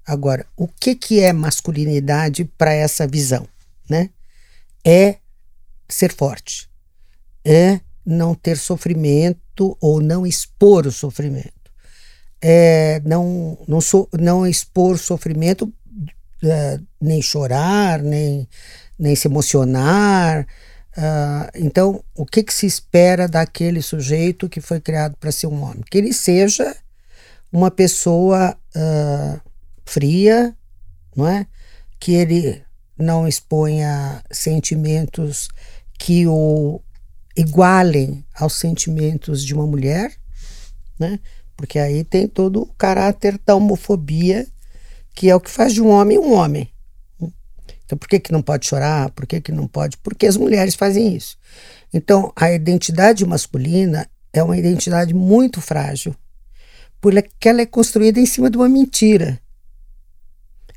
[0.05, 3.47] Agora, o que, que é masculinidade para essa visão?
[3.89, 4.09] Né?
[4.85, 5.17] É
[5.87, 6.69] ser forte,
[7.43, 11.71] é não ter sofrimento ou não expor o sofrimento,
[12.41, 15.71] é não, não, so, não expor sofrimento,
[16.43, 18.47] é, nem chorar, nem,
[18.99, 20.45] nem se emocionar.
[20.95, 25.63] Uh, então, o que, que se espera daquele sujeito que foi criado para ser um
[25.63, 25.83] homem?
[25.89, 26.75] Que ele seja
[27.51, 29.41] uma pessoa uh,
[29.85, 30.55] fria,
[31.15, 31.47] não é?
[31.99, 32.61] Que ele
[32.97, 35.47] não exponha sentimentos
[35.97, 36.82] que o
[37.36, 40.13] igualem aos sentimentos de uma mulher,
[40.99, 41.19] né?
[41.56, 44.47] Porque aí tem todo o caráter da homofobia,
[45.13, 46.69] que é o que faz de um homem um homem.
[47.86, 49.12] Então, por que, que não pode chorar?
[49.12, 49.97] Por que, que não pode?
[49.97, 51.38] Porque as mulheres fazem isso.
[51.93, 56.15] Então, a identidade masculina é uma identidade muito frágil,
[56.99, 59.39] porque ela é construída em cima de uma mentira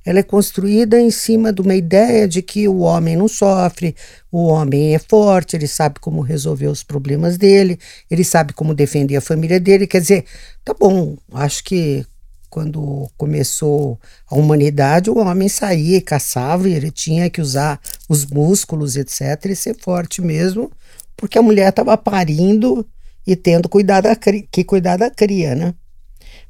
[0.07, 3.97] ela é construída em cima de uma ideia de que o homem não sofre,
[4.31, 7.77] o homem é forte, ele sabe como resolver os problemas dele,
[8.09, 9.85] ele sabe como defender a família dele.
[9.85, 10.25] Quer dizer,
[10.65, 12.07] tá bom, acho que
[12.49, 13.99] quando começou
[14.31, 19.47] a humanidade, o homem saía e caçava, e ele tinha que usar os músculos, etc.,
[19.47, 20.71] e ser forte mesmo,
[21.17, 22.87] porque a mulher estava parindo
[23.27, 25.75] e tendo cuidado da, que cuidar da cria, né?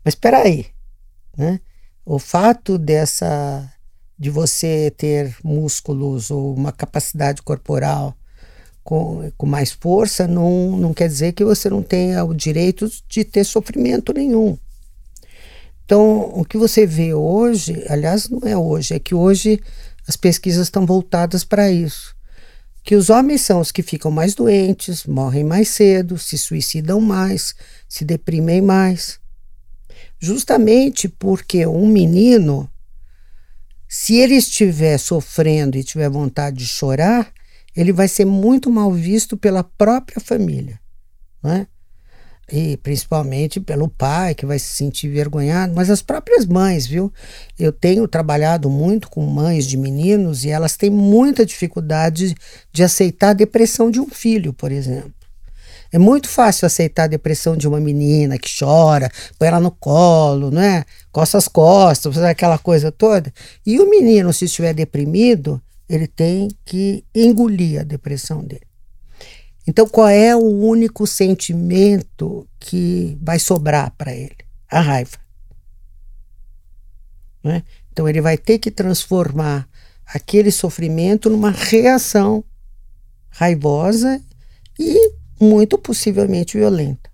[0.05, 0.67] Mas espera aí,
[1.39, 1.59] né?
[2.09, 3.69] O fato dessa
[4.17, 8.17] de você ter músculos ou uma capacidade corporal
[8.85, 13.25] com, com mais força não, não quer dizer que você não tenha o direito de
[13.25, 14.57] ter sofrimento nenhum.
[15.85, 19.61] Então, o que você vê hoje, aliás, não é hoje, é que hoje
[20.07, 22.15] as pesquisas estão voltadas para isso.
[22.85, 27.53] Que os homens são os que ficam mais doentes, morrem mais cedo, se suicidam mais,
[27.89, 29.19] se deprimem mais
[30.19, 32.71] justamente porque um menino,
[33.89, 37.33] se ele estiver sofrendo e tiver vontade de chorar,
[37.75, 40.81] ele vai ser muito mal visto pela própria família,
[41.43, 41.67] não é?
[42.51, 47.13] E principalmente pelo pai, que vai se sentir envergonhado, mas as próprias mães, viu?
[47.59, 52.35] Eu tenho trabalhado muito com mães de meninos e elas têm muita dificuldade
[52.73, 55.16] de aceitar a depressão de um filho, por exemplo.
[55.93, 60.51] É muito fácil aceitar a depressão de uma menina que chora, põe ela no colo,
[60.51, 60.85] não é?
[61.13, 63.33] Coça as costas, aquela coisa toda.
[63.65, 68.67] E o menino, se estiver deprimido, ele tem que engolir a depressão dele.
[69.67, 74.37] Então, qual é o único sentimento que vai sobrar para ele?
[74.71, 75.19] A raiva.
[77.45, 77.63] É?
[77.93, 79.69] Então, ele vai ter que transformar
[80.07, 82.45] aquele sofrimento numa reação
[83.29, 84.23] raivosa
[84.79, 87.11] e muito possivelmente violenta.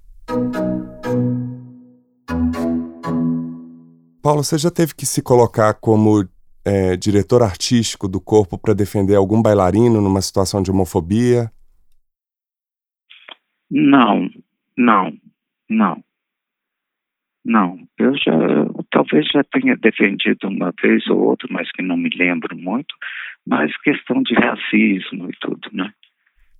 [4.22, 6.28] Paulo, você já teve que se colocar como
[6.64, 11.50] é, diretor artístico do corpo para defender algum bailarino numa situação de homofobia?
[13.70, 14.28] Não,
[14.76, 15.12] não,
[15.68, 16.04] não.
[17.44, 18.32] Não, eu já
[18.90, 22.94] talvez já tenha defendido uma vez ou outra, mas que não me lembro muito,
[23.44, 25.92] mas questão de racismo e tudo, né?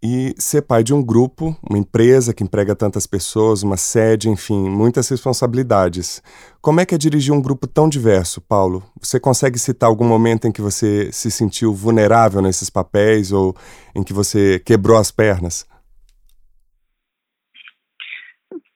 [0.03, 4.69] E ser pai de um grupo, uma empresa que emprega tantas pessoas, uma sede, enfim,
[4.69, 6.21] muitas responsabilidades.
[6.61, 8.83] Como é que é dirigir um grupo tão diverso, Paulo?
[9.01, 13.55] Você consegue citar algum momento em que você se sentiu vulnerável nesses papéis ou
[13.95, 15.71] em que você quebrou as pernas?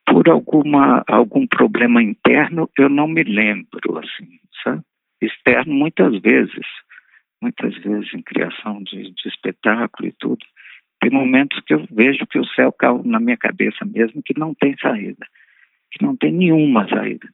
[0.08, 4.80] Por alguma algum problema interno, eu não me lembro assim, sabe?
[5.20, 6.66] Externo muitas vezes,
[7.42, 10.38] muitas vezes em criação de, de espetáculo e tudo
[11.06, 14.52] tem momentos que eu vejo que o céu caiu na minha cabeça mesmo, que não
[14.54, 15.24] tem saída.
[15.92, 17.28] que não tem nenhuma saída.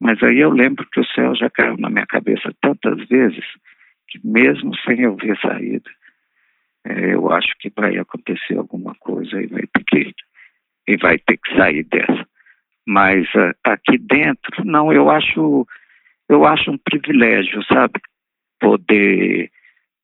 [0.00, 3.44] Mas aí eu lembro que o céu já caiu na minha cabeça tantas vezes
[4.08, 5.90] que mesmo sem eu ver saída,
[6.84, 10.14] é, eu acho que vai acontecer alguma coisa e vai ter que
[10.86, 12.28] e vai ter que sair dessa.
[12.86, 15.66] Mas uh, aqui dentro, não, eu acho
[16.28, 18.00] eu acho um privilégio, sabe,
[18.60, 19.50] poder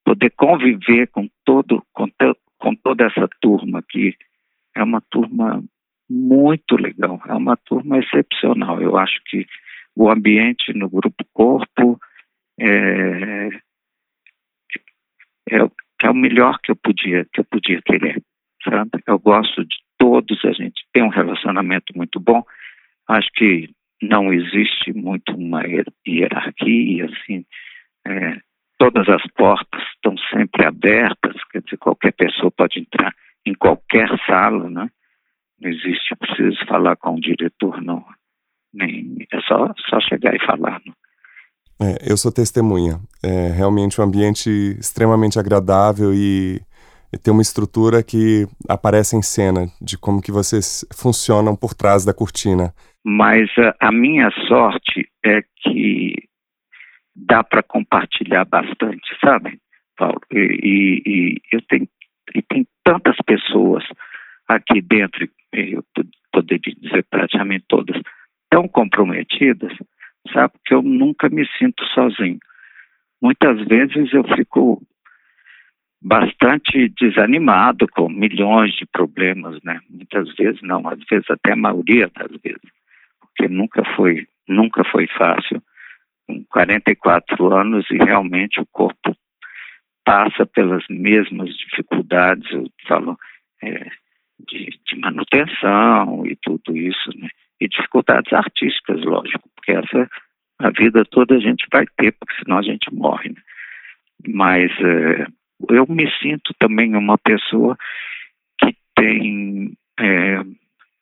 [0.04, 2.08] poder conviver com todo com,
[2.62, 4.16] com toda essa turma aqui.
[4.74, 5.62] É uma turma
[6.08, 8.80] muito legal, é uma turma excepcional.
[8.80, 9.44] Eu acho que
[9.96, 11.98] o ambiente no grupo corpo
[12.58, 13.48] é,
[15.50, 15.58] é,
[16.02, 18.22] é o melhor que eu podia que eu podia querer,
[18.62, 18.90] sabe?
[19.06, 22.44] Eu gosto de todos, a gente tem um relacionamento muito bom.
[23.08, 23.68] Acho que
[24.00, 25.62] não existe muito uma
[26.06, 27.44] hierarquia, assim,
[28.06, 28.40] é,
[28.82, 33.14] todas as portas estão sempre abertas, quer dizer, qualquer pessoa pode entrar
[33.46, 34.90] em qualquer sala, né?
[35.60, 38.04] Não existe, preciso falar com o diretor, não.
[38.74, 40.80] Nem, é só, só chegar e falar.
[40.84, 40.94] Não?
[41.86, 42.98] É, eu sou testemunha.
[43.22, 46.60] É realmente um ambiente extremamente agradável e,
[47.12, 52.04] e tem uma estrutura que aparece em cena de como que vocês funcionam por trás
[52.04, 52.74] da cortina.
[53.04, 56.31] Mas a, a minha sorte é que
[57.14, 59.58] dá para compartilhar bastante, sabe,
[59.96, 60.20] Paulo?
[60.30, 61.88] E, e, e, eu tenho
[62.34, 63.84] e tem tantas pessoas
[64.48, 65.84] aqui dentro, eu
[66.32, 68.00] poderia dizer praticamente todas,
[68.50, 69.72] tão comprometidas,
[70.32, 72.38] sabe, que eu nunca me sinto sozinho.
[73.20, 74.82] Muitas vezes eu fico
[76.02, 79.80] bastante desanimado com milhões de problemas, né?
[79.88, 82.60] Muitas vezes não, às vezes até a maioria das vezes,
[83.20, 85.62] porque nunca foi, nunca foi fácil.
[86.26, 89.16] Com 44 anos e realmente o corpo
[90.04, 93.18] passa pelas mesmas dificuldades, eu falo,
[93.62, 93.90] é,
[94.48, 97.28] de, de, manutenção e tudo isso, né?
[97.60, 100.08] E dificuldades artísticas, lógico, porque essa
[100.58, 103.40] a vida toda a gente vai ter, porque senão a gente morre, né?
[104.28, 105.26] Mas é,
[105.70, 107.76] eu me sinto também uma pessoa
[108.58, 110.40] que tem é,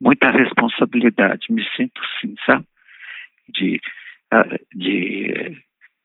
[0.00, 2.64] muita responsabilidade, me sinto sim, sabe?
[3.50, 3.80] De,
[4.74, 5.56] de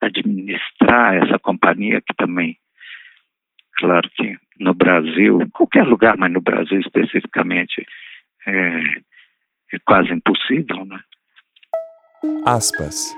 [0.01, 2.57] administrar essa companhia que também,
[3.77, 7.85] claro que no Brasil, qualquer lugar, mas no Brasil especificamente,
[8.47, 8.79] é,
[9.73, 10.99] é quase impossível, né?
[12.45, 13.15] Aspas.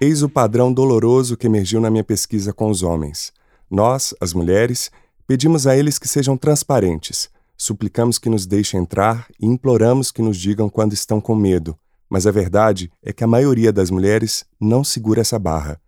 [0.00, 3.32] Eis o padrão doloroso que emergiu na minha pesquisa com os homens.
[3.70, 4.90] Nós, as mulheres,
[5.26, 10.38] pedimos a eles que sejam transparentes, suplicamos que nos deixem entrar e imploramos que nos
[10.38, 11.76] digam quando estão com medo.
[12.08, 15.80] Mas a verdade é que a maioria das mulheres não segura essa barra.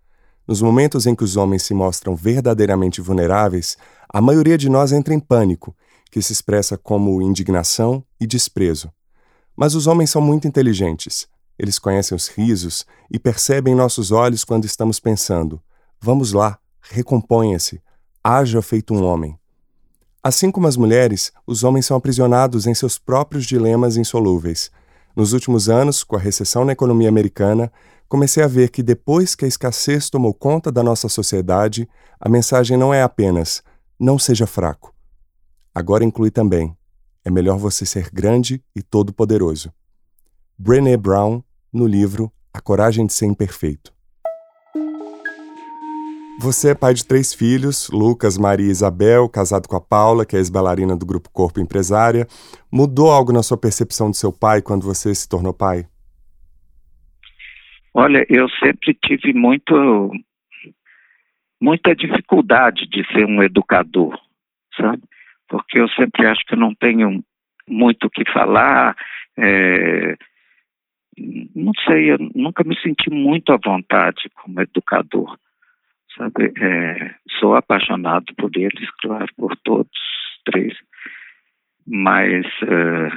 [0.46, 3.76] Nos momentos em que os homens se mostram verdadeiramente vulneráveis,
[4.09, 5.74] a maioria de nós entra em pânico,
[6.11, 8.90] que se expressa como indignação e desprezo.
[9.56, 11.28] Mas os homens são muito inteligentes.
[11.59, 15.62] Eles conhecem os risos e percebem nossos olhos quando estamos pensando:
[16.00, 17.80] vamos lá, recomponha-se,
[18.24, 19.38] haja feito um homem.
[20.22, 24.70] Assim como as mulheres, os homens são aprisionados em seus próprios dilemas insolúveis.
[25.14, 27.73] Nos últimos anos, com a recessão na economia americana,
[28.09, 32.77] comecei a ver que depois que a escassez tomou conta da nossa sociedade, a mensagem
[32.77, 33.62] não é apenas
[33.99, 34.94] não seja fraco.
[35.75, 36.75] Agora inclui também
[37.25, 39.73] é melhor você ser grande e todo-poderoso.
[40.59, 41.42] Brené Brown,
[41.73, 43.92] no livro A Coragem de Ser Imperfeito.
[46.42, 50.35] Você é pai de três filhos, Lucas, Maria e Isabel, casado com a Paula, que
[50.35, 52.26] é ex-bailarina do Grupo Corpo Empresária.
[52.72, 55.85] Mudou algo na sua percepção do seu pai quando você se tornou pai?
[57.92, 60.11] Olha, eu sempre tive muito,
[61.61, 64.18] muita dificuldade de ser um educador,
[64.81, 65.03] sabe?
[65.46, 67.22] Porque eu sempre acho que eu não tenho
[67.68, 68.96] muito o que falar,
[69.37, 70.16] é,
[71.55, 75.37] não sei, eu nunca me senti muito à vontade como educador
[76.16, 76.53] sabe?
[76.61, 79.91] É, sou apaixonado por eles, claro, por todos
[80.45, 80.76] três,
[81.87, 83.11] mas é,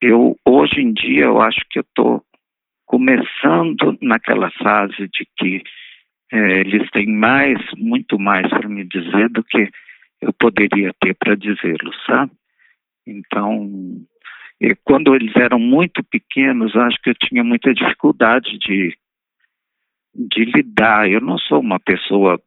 [0.00, 2.22] eu hoje em dia eu acho que eu estou
[2.86, 5.62] começando naquela fase de que
[6.32, 9.68] é, eles têm mais, muito mais para me dizer do que
[10.20, 12.32] eu poderia ter para dizê-lo, sabe?
[13.06, 13.68] Então,
[14.84, 18.94] quando eles eram muito pequenos, acho que eu tinha muita dificuldade de
[20.14, 21.08] de lidar.
[21.08, 22.40] Eu não sou uma pessoa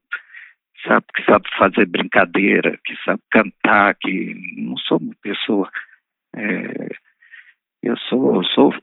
[0.85, 5.69] sabe, que sabe fazer brincadeira, que sabe cantar, que não sou uma pessoa.
[6.35, 6.89] É,
[7.81, 8.73] eu sou, sou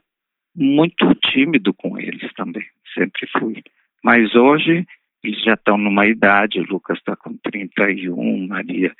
[0.55, 3.63] muito tímido com eles também, sempre fui.
[4.03, 4.85] Mas hoje
[5.23, 8.93] eles já estão numa idade, o Lucas está com 31, Maria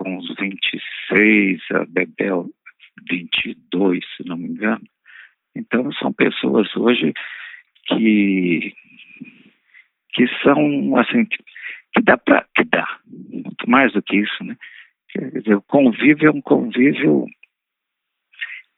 [0.00, 2.48] com uns 26, a Bebel
[3.10, 4.82] 22, se não me engano.
[5.54, 7.12] Então, são pessoas hoje
[7.86, 8.72] que,
[10.12, 14.56] que são, assim, que, dá para, que dá, muito mais do que isso, né?
[15.10, 17.26] Quer dizer, o convívio é um convívio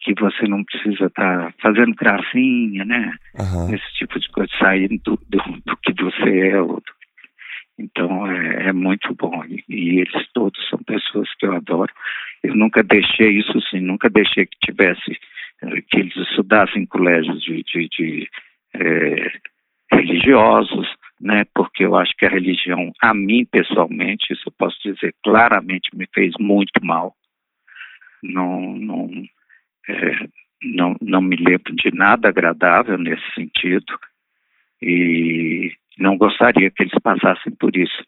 [0.00, 3.14] que você não precisa estar tá fazendo gracinha, né?
[3.38, 3.74] Uhum.
[3.74, 6.60] Esse tipo de coisa, saindo do, do, do que você é.
[6.60, 7.02] Ou do,
[7.78, 9.44] então é, é, muito bom.
[9.44, 11.92] E, e, eles todos são pessoas que eu adoro.
[12.42, 15.18] Eu nunca deixei isso assim, nunca deixei que tivesse,
[15.62, 18.28] eh, que eles estudassem em colégios de, de, de
[18.74, 19.32] é,
[19.92, 20.88] religiosos,
[21.22, 21.44] né?
[21.54, 26.06] Porque eu acho que a religião, a mim pessoalmente, isso eu posso dizer claramente, me
[26.12, 27.14] fez muito mal.
[28.22, 29.10] Não, não,
[29.88, 30.28] é,
[30.62, 33.98] não, não me lembro de nada agradável nesse sentido
[34.80, 38.04] e não gostaria que eles passassem por isso.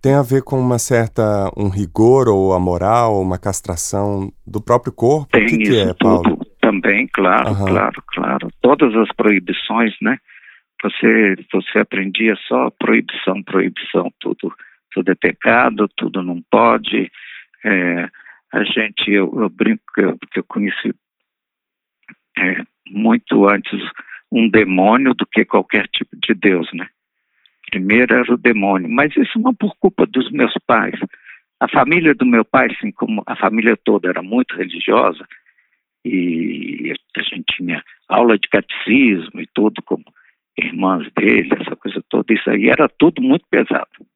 [0.00, 4.92] Tem a ver com uma certa um rigor ou a moral, uma castração do próprio
[4.92, 5.30] corpo?
[5.32, 6.22] Tem o que, isso que é, Paulo?
[6.22, 7.66] tudo também, claro, uhum.
[7.66, 8.48] claro, claro.
[8.62, 10.16] Todas as proibições, né?
[10.82, 14.52] Você, você aprendia só proibição, proibição, tudo,
[14.92, 17.10] tudo é pecado, tudo não pode.
[17.64, 18.08] É,
[18.52, 20.92] a gente, eu, eu brinco que eu, conheci
[22.36, 23.80] é, muito antes
[24.30, 26.88] um demônio do que qualquer tipo de Deus, né?
[27.70, 30.98] Primeiro era o demônio, mas isso não por culpa dos meus pais.
[31.60, 35.24] A família do meu pai, assim como a família toda era muito religiosa,
[36.04, 40.04] e a gente tinha aula de catecismo e tudo, como
[40.56, 44.06] irmãs dele, essa coisa toda, isso aí era tudo muito pesado.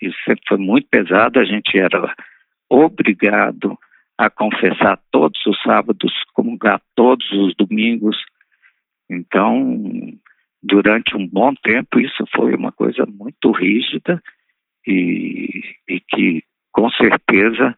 [0.00, 2.14] Isso sempre foi muito pesado, a gente era
[2.68, 3.78] obrigado
[4.16, 8.16] a confessar todos os sábados, comungar todos os domingos.
[9.08, 9.90] Então,
[10.62, 14.22] durante um bom tempo, isso foi uma coisa muito rígida
[14.86, 16.42] e, e que,
[16.72, 17.76] com certeza,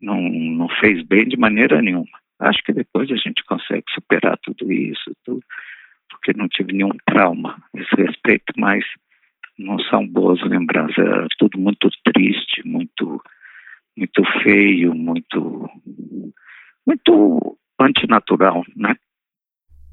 [0.00, 2.18] não, não fez bem de maneira nenhuma.
[2.38, 5.42] Acho que depois a gente consegue superar tudo isso, tudo,
[6.10, 8.84] porque não tive nenhum trauma a esse respeito, mas
[9.58, 10.98] não são boas lembranças.
[10.98, 13.20] É tudo muito triste, muito
[13.96, 15.70] muito feio, muito
[16.86, 18.94] muito antinatural, né?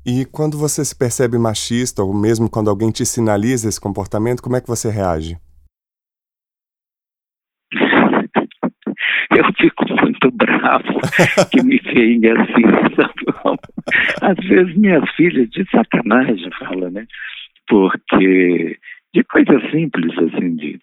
[0.06, 4.58] E quando você se percebe machista, ou mesmo quando alguém te sinaliza esse comportamento, como
[4.58, 5.38] é que você reage?
[9.32, 9.86] Eu fico
[10.24, 11.00] muito bravo
[11.52, 13.60] que me veem assim, sabe?
[14.22, 17.06] Às vezes minhas filhas de sacanagem falam, né?
[17.68, 18.78] Porque
[19.14, 20.80] de coisas simples, assim, de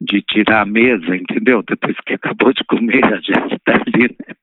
[0.00, 1.62] de tirar a mesa, entendeu?
[1.62, 4.34] Depois que acabou de comer, a gente está ali, né?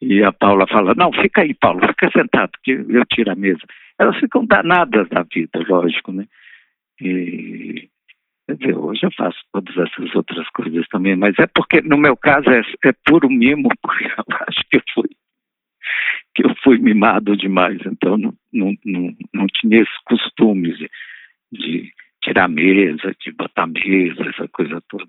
[0.00, 3.60] E a Paula fala, não, fica aí, Paulo, fica sentado, que eu tiro a mesa.
[3.98, 6.24] Elas ficam danadas da vida, lógico, né?
[7.00, 7.88] E,
[8.46, 12.16] quer dizer, hoje eu faço todas essas outras coisas também, mas é porque, no meu
[12.16, 15.08] caso, é, é puro mimo, porque eu acho que eu fui
[16.34, 20.90] que eu fui mimado demais, então não, não, não, não tinha esses costumes de,
[21.52, 21.92] de
[22.22, 25.06] tirar mesa, de botar mesa, essa coisa toda.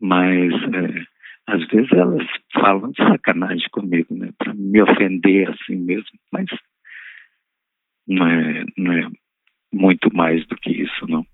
[0.00, 1.06] Mas é,
[1.46, 4.30] às vezes elas falam de sacanagem comigo, né?
[4.36, 6.46] Para me ofender assim mesmo, mas
[8.06, 9.08] não é, não é
[9.72, 11.24] muito mais do que isso, não.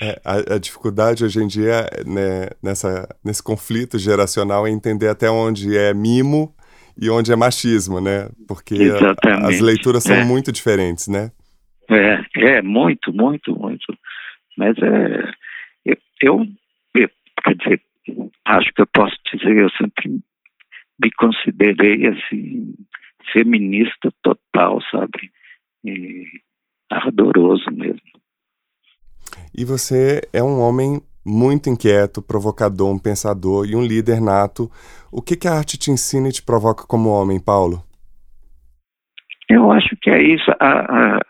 [0.00, 5.30] É, a, a, dificuldade hoje em dia, né, nessa, nesse conflito geracional, é entender até
[5.30, 6.54] onde é mimo
[7.00, 8.28] e onde é machismo, né?
[8.48, 10.24] Porque a, as leituras são é.
[10.24, 11.30] muito diferentes, né?
[11.88, 13.96] É, é, muito, muito, muito.
[14.56, 15.32] Mas é,
[15.84, 16.46] eu, eu,
[16.94, 17.08] eu,
[17.44, 17.80] quer dizer,
[18.44, 20.20] acho que eu posso dizer, eu sempre
[21.00, 22.74] me considerei assim,
[23.32, 25.30] feminista total, sabe?
[25.84, 26.24] E
[26.90, 28.00] ardoroso mesmo.
[29.54, 34.70] E você é um homem muito inquieto, provocador, um pensador e um líder nato.
[35.10, 37.82] O que, que a arte te ensina e te provoca como homem, Paulo?
[39.48, 40.50] Eu acho que é isso.
[40.58, 41.20] A, a,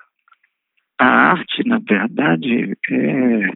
[1.01, 3.53] a arte, na verdade, é,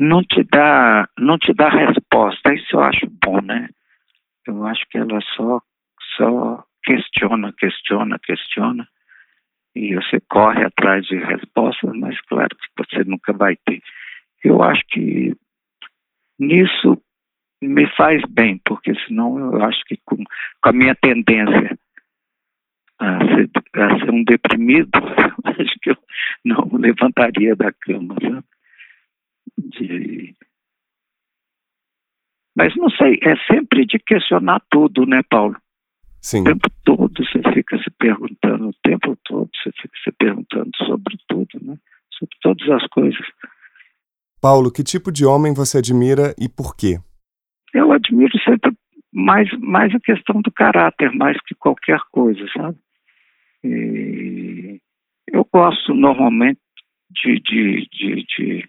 [0.00, 2.54] não te dá não te dá resposta.
[2.54, 3.68] Isso eu acho bom, né?
[4.46, 5.60] Eu acho que ela só
[6.16, 8.88] só questiona, questiona, questiona
[9.74, 13.80] e você corre atrás de respostas, mas claro que você nunca vai ter.
[14.42, 15.34] Eu acho que
[16.38, 17.00] nisso
[17.62, 21.78] me faz bem, porque senão eu acho que com, com a minha tendência
[22.98, 24.90] a ser, a ser um deprimido,
[25.44, 25.96] acho que eu
[26.44, 28.44] não levantaria da cama, sabe?
[29.58, 30.34] De...
[32.56, 35.56] Mas não sei, é sempre de questionar tudo, né, Paulo?
[36.20, 36.42] Sim.
[36.42, 41.16] O tempo todo você fica se perguntando, o tempo todo você fica se perguntando sobre
[41.28, 41.76] tudo, né?
[42.12, 43.26] Sobre todas as coisas.
[44.40, 46.98] Paulo, que tipo de homem você admira e por quê?
[47.74, 48.72] Eu admiro sempre
[49.12, 52.78] mais, mais a questão do caráter, mais que qualquer coisa, sabe?
[53.64, 54.80] E
[55.32, 56.60] eu gosto normalmente
[57.10, 58.68] de, de, de, de,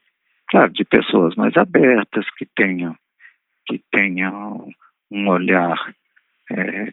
[0.50, 2.96] claro, de pessoas mais abertas, que tenham,
[3.68, 4.68] que tenham
[5.10, 5.78] um olhar
[6.52, 6.92] é,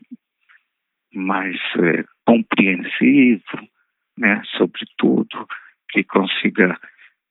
[1.13, 3.69] mais é, compreensivo,
[4.17, 5.47] né, sobre tudo,
[5.91, 6.79] que consiga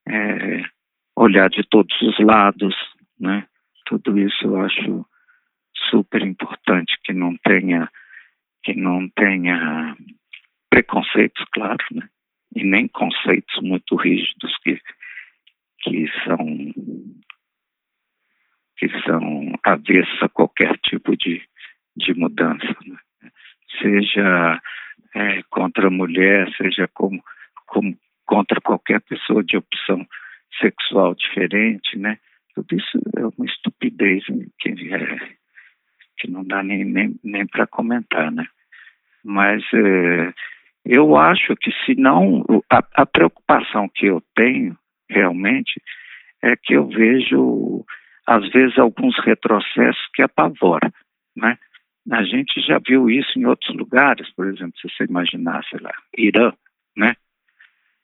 [0.07, 0.63] é,
[1.15, 2.75] olhar de todos os lados,
[3.19, 3.47] né?
[3.85, 5.05] Tudo isso eu acho
[5.89, 7.89] super importante que não tenha
[8.63, 9.95] que não tenha
[10.69, 12.07] preconceitos, claro, né?
[12.55, 14.79] E nem conceitos muito rígidos que
[15.81, 16.37] que são
[18.77, 21.41] que são avessos a qualquer tipo de,
[21.95, 22.97] de mudança, né?
[23.81, 24.61] Seja
[25.15, 27.21] é, contra a mulher, seja como,
[27.65, 30.05] como contra qualquer pessoa de opção
[30.59, 32.17] sexual diferente, né?
[32.53, 34.23] Tudo isso é uma estupidez
[34.59, 35.17] que, é,
[36.17, 38.47] que não dá nem, nem, nem para comentar, né?
[39.23, 40.33] Mas é,
[40.85, 44.77] eu acho que se não a, a preocupação que eu tenho
[45.09, 45.81] realmente
[46.41, 47.85] é que eu vejo
[48.25, 50.91] às vezes alguns retrocessos que apavoram,
[51.35, 51.57] né?
[52.11, 55.91] A gente já viu isso em outros lugares, por exemplo, se você imaginar, sei lá,
[56.17, 56.53] Irã,
[56.95, 57.15] né?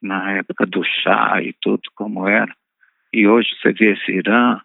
[0.02, 2.54] Na época do chá e tudo como era.
[3.14, 4.60] E hoje você vê esse Irã,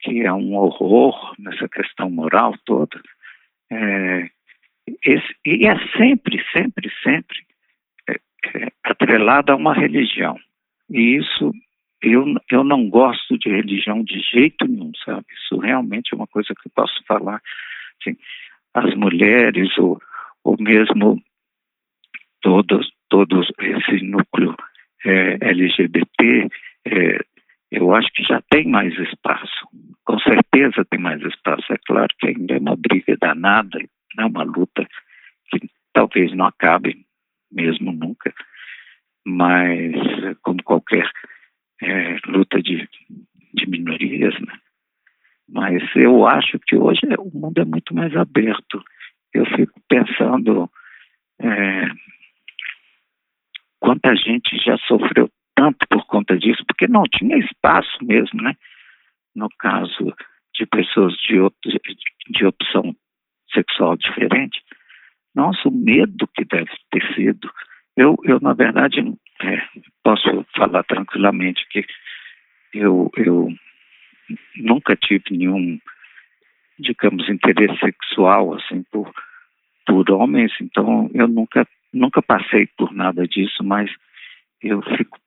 [0.00, 3.00] que é um horror nessa questão moral toda.
[3.72, 4.30] É,
[5.04, 7.36] esse, e é sempre, sempre, sempre
[8.08, 8.12] é,
[8.54, 10.38] é, atrelado a uma religião.
[10.90, 11.52] E isso,
[12.02, 15.24] eu, eu não gosto de religião de jeito nenhum, sabe?
[15.32, 17.40] Isso realmente é uma coisa que eu posso falar.
[18.00, 18.16] Assim,
[18.74, 20.00] as mulheres ou,
[20.42, 21.22] ou mesmo
[22.42, 24.54] todos, todos esse núcleo
[25.04, 26.48] é, LGBT,
[26.86, 27.18] é,
[27.70, 29.68] eu acho que já tem mais espaço.
[30.04, 31.72] Com certeza tem mais espaço.
[31.72, 33.78] É claro que ainda é uma briga danada,
[34.18, 34.86] é uma luta
[35.50, 37.04] que talvez não acabe
[37.50, 38.32] mesmo nunca,
[39.24, 39.94] mas
[40.42, 41.08] como qualquer
[41.82, 42.88] é, luta de,
[43.54, 44.52] de minorias, né?
[45.48, 48.82] Mas eu acho que hoje o mundo é muito mais aberto.
[49.32, 50.70] Eu fico pensando
[51.40, 51.84] é,
[53.78, 58.54] quanta gente já sofreu tanto por conta disso, porque não tinha espaço mesmo, né?
[59.34, 60.14] No caso
[60.54, 61.36] de pessoas de,
[62.30, 62.94] de opção
[63.52, 64.60] sexual diferente.
[65.34, 67.50] Nossa, o medo que deve ter sido.
[67.96, 69.00] Eu, eu na verdade,
[69.42, 69.62] é,
[70.02, 71.84] posso falar tranquilamente que
[72.72, 73.48] eu, eu
[75.20, 75.78] tive nenhum,
[76.78, 79.12] digamos, interesse sexual assim por
[79.86, 83.90] por homens, então eu nunca nunca passei por nada disso, mas
[84.62, 85.18] eu fico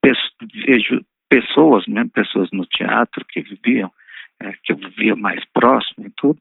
[0.65, 3.91] vejo pessoas, mesmo pessoas no teatro que viviam,
[4.39, 6.39] é, que eu vivia mais próximo e tudo,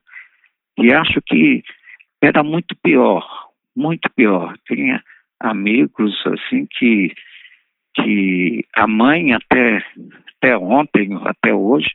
[0.78, 1.62] e acho que
[2.22, 3.24] era muito pior,
[3.74, 4.56] muito pior.
[4.66, 5.02] Tinha
[5.40, 7.14] amigos assim que
[7.94, 9.84] que a mãe até
[10.36, 11.88] até ontem, até hoje,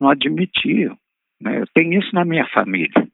[0.00, 0.96] não admitiam.
[1.40, 1.60] Né?
[1.60, 3.08] Eu tenho isso na minha família,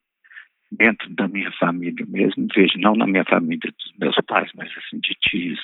[0.71, 4.99] dentro da minha família mesmo, vejo não na minha família dos meus pais, mas assim
[5.01, 5.61] de tios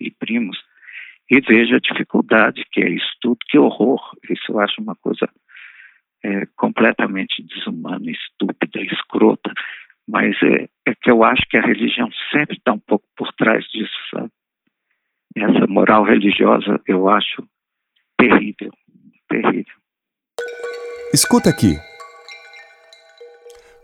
[0.00, 0.58] e primos,
[1.30, 4.00] e vejo a dificuldade que é isso tudo, que horror.
[4.30, 5.28] Isso eu acho uma coisa
[6.24, 9.52] é, completamente desumana, estúpida, escrota,
[10.06, 13.64] mas é, é que eu acho que a religião sempre está um pouco por trás
[13.66, 14.30] disso, sabe?
[15.36, 17.46] Essa moral religiosa eu acho
[18.16, 18.72] terrível,
[19.28, 19.74] terrível.
[21.12, 21.80] Escuta aqui.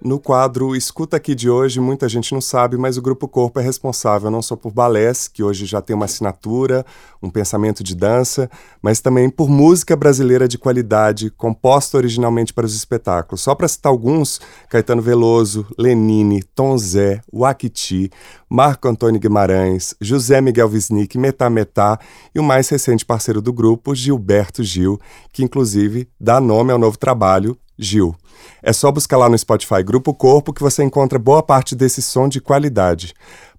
[0.05, 3.63] No quadro Escuta Aqui de hoje, muita gente não sabe, mas o Grupo Corpo é
[3.63, 6.85] responsável não só por balés, que hoje já tem uma assinatura,
[7.23, 8.51] um pensamento de dança,
[8.83, 13.41] mas também por música brasileira de qualidade, composta originalmente para os espetáculos.
[13.41, 18.11] Só para citar alguns, Caetano Veloso, Lenine, Tom Zé, Wakiti,
[18.47, 21.99] Marco Antônio Guimarães, José Miguel Wisnik, Metá Metá
[22.35, 25.01] e o mais recente parceiro do grupo, Gilberto Gil,
[25.33, 28.15] que inclusive dá nome ao novo trabalho, Gil.
[28.63, 32.29] É só buscar lá no Spotify Grupo Corpo que você encontra boa parte desse som
[32.29, 33.13] de qualidade.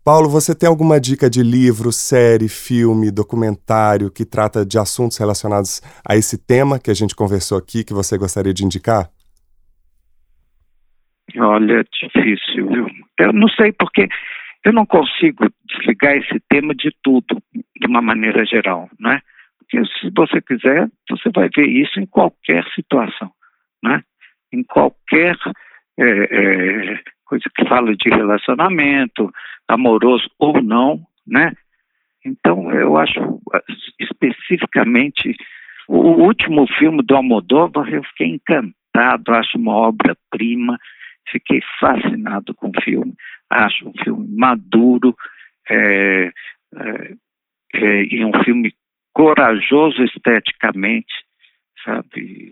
[0.05, 5.81] Paulo, você tem alguma dica de livro, série, filme, documentário que trata de assuntos relacionados
[6.07, 9.09] a esse tema que a gente conversou aqui que você gostaria de indicar?
[11.35, 12.87] Olha, difícil, viu?
[13.19, 14.07] Eu não sei porque
[14.63, 19.19] eu não consigo desligar esse tema de tudo, de uma maneira geral, né?
[19.57, 23.31] Porque se você quiser, você vai ver isso em qualquer situação
[23.87, 24.03] né?
[24.51, 25.35] em qualquer
[25.97, 29.31] é, é, coisa que fala de relacionamento,
[29.67, 31.53] amoroso ou não, né?
[32.23, 33.41] Então, eu acho
[33.99, 35.35] especificamente
[35.87, 40.79] o último filme do Almodóvar, eu fiquei encantado, acho uma obra-prima,
[41.29, 43.13] Fiquei fascinado com o filme.
[43.49, 45.15] Acho um filme maduro
[45.69, 46.31] é,
[46.75, 47.13] é,
[47.73, 48.73] é, e um filme
[49.13, 51.13] corajoso esteticamente,
[51.83, 52.51] sabe?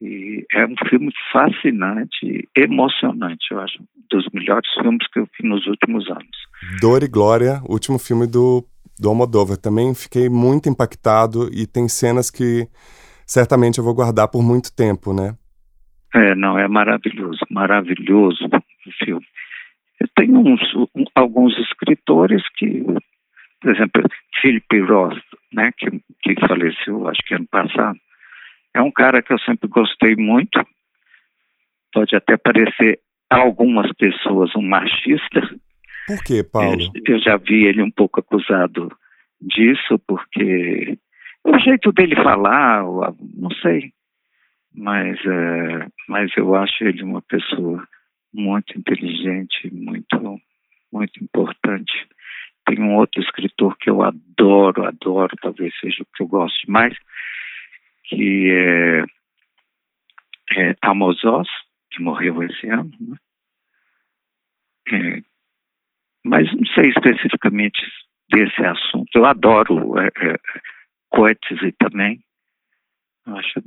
[0.00, 3.78] E é um filme fascinante, emocionante, eu acho,
[4.10, 6.36] dos melhores filmes que eu vi nos últimos anos.
[6.80, 8.62] Dor e Glória, último filme do,
[9.00, 9.56] do Almodóvar.
[9.56, 12.68] Também fiquei muito impactado e tem cenas que
[13.26, 15.34] certamente eu vou guardar por muito tempo, né?
[16.14, 19.26] É, não, é maravilhoso, maravilhoso o filme.
[20.14, 20.60] Tenho uns,
[20.94, 22.84] um, alguns escritores que,
[23.60, 24.02] por exemplo,
[24.40, 25.18] Philip Roth,
[25.52, 25.90] né, que,
[26.22, 27.98] que faleceu, acho que ano passado,
[28.76, 30.64] é um cara que eu sempre gostei muito.
[31.92, 33.00] Pode até parecer
[33.30, 35.40] a algumas pessoas um machista.
[36.06, 36.92] Por quê, Paulo?
[36.94, 38.94] Eu, eu já vi ele um pouco acusado
[39.40, 40.98] disso, porque
[41.42, 43.92] o jeito dele falar, não sei,
[44.74, 47.82] mas, é, mas eu acho ele uma pessoa
[48.32, 50.38] muito inteligente, muito,
[50.92, 52.06] muito importante.
[52.66, 56.94] Tem um outro escritor que eu adoro, adoro, talvez seja o que eu gosto mais,
[58.06, 59.04] que é,
[60.50, 61.48] é Amos Oz,
[61.90, 63.16] que morreu esse ano, né?
[64.92, 65.22] é,
[66.24, 67.80] mas não sei especificamente
[68.30, 69.08] desse assunto.
[69.14, 70.38] Eu adoro é, é,
[71.10, 72.20] Coetzee também,
[73.26, 73.62] acho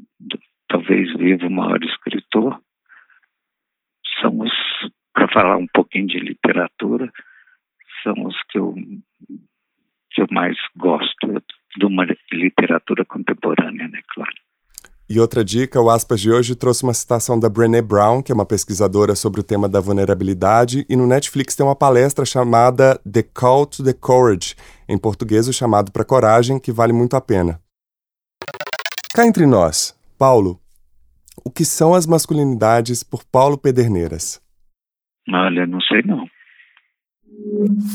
[0.67, 2.61] talvez vivo o maior escritor.
[4.21, 4.51] São os,
[5.13, 7.11] para falar um pouquinho de literatura,
[8.03, 8.75] são os que eu,
[10.11, 11.41] que eu mais gosto
[11.77, 14.31] de uma literatura contemporânea, né, claro.
[15.09, 18.35] E outra dica, o Aspas de hoje trouxe uma citação da Brené Brown, que é
[18.35, 23.23] uma pesquisadora sobre o tema da vulnerabilidade, e no Netflix tem uma palestra chamada The
[23.23, 24.55] Call to the Courage,
[24.87, 27.59] em português o chamado para coragem, que vale muito a pena.
[29.11, 30.59] Cá entre nós, Paulo,
[31.43, 34.39] o que são as masculinidades por Paulo Pederneiras?
[35.27, 36.27] Olha, não sei não.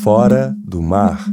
[0.02, 1.24] Fora do mar.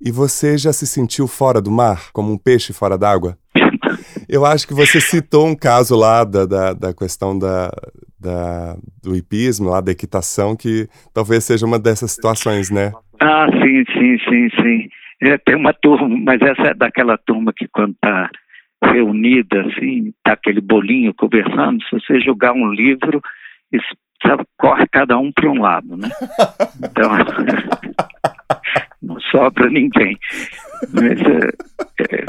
[0.00, 3.36] E você já se sentiu fora do mar, como um peixe fora d'água?
[4.28, 7.70] Eu acho que você citou um caso lá da, da, da questão da,
[8.18, 12.92] da, do hipismo, lá da equitação, que talvez seja uma dessas situações, né?
[13.20, 14.88] Ah, sim, sim, sim, sim.
[15.22, 18.28] É, tem uma turma, mas essa é daquela turma que quando está
[18.84, 23.22] reunida, assim, tá aquele bolinho conversando, se você jogar um livro,
[23.72, 26.08] isso, sabe, corre cada um para um lado, né?
[26.84, 27.10] Então,
[29.36, 30.16] sobra ninguém.
[30.92, 32.26] Mas, é, é,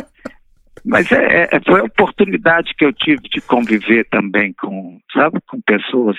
[0.86, 5.62] mas é, é, foi a oportunidade que eu tive de conviver também com, sabe, com
[5.62, 6.18] pessoas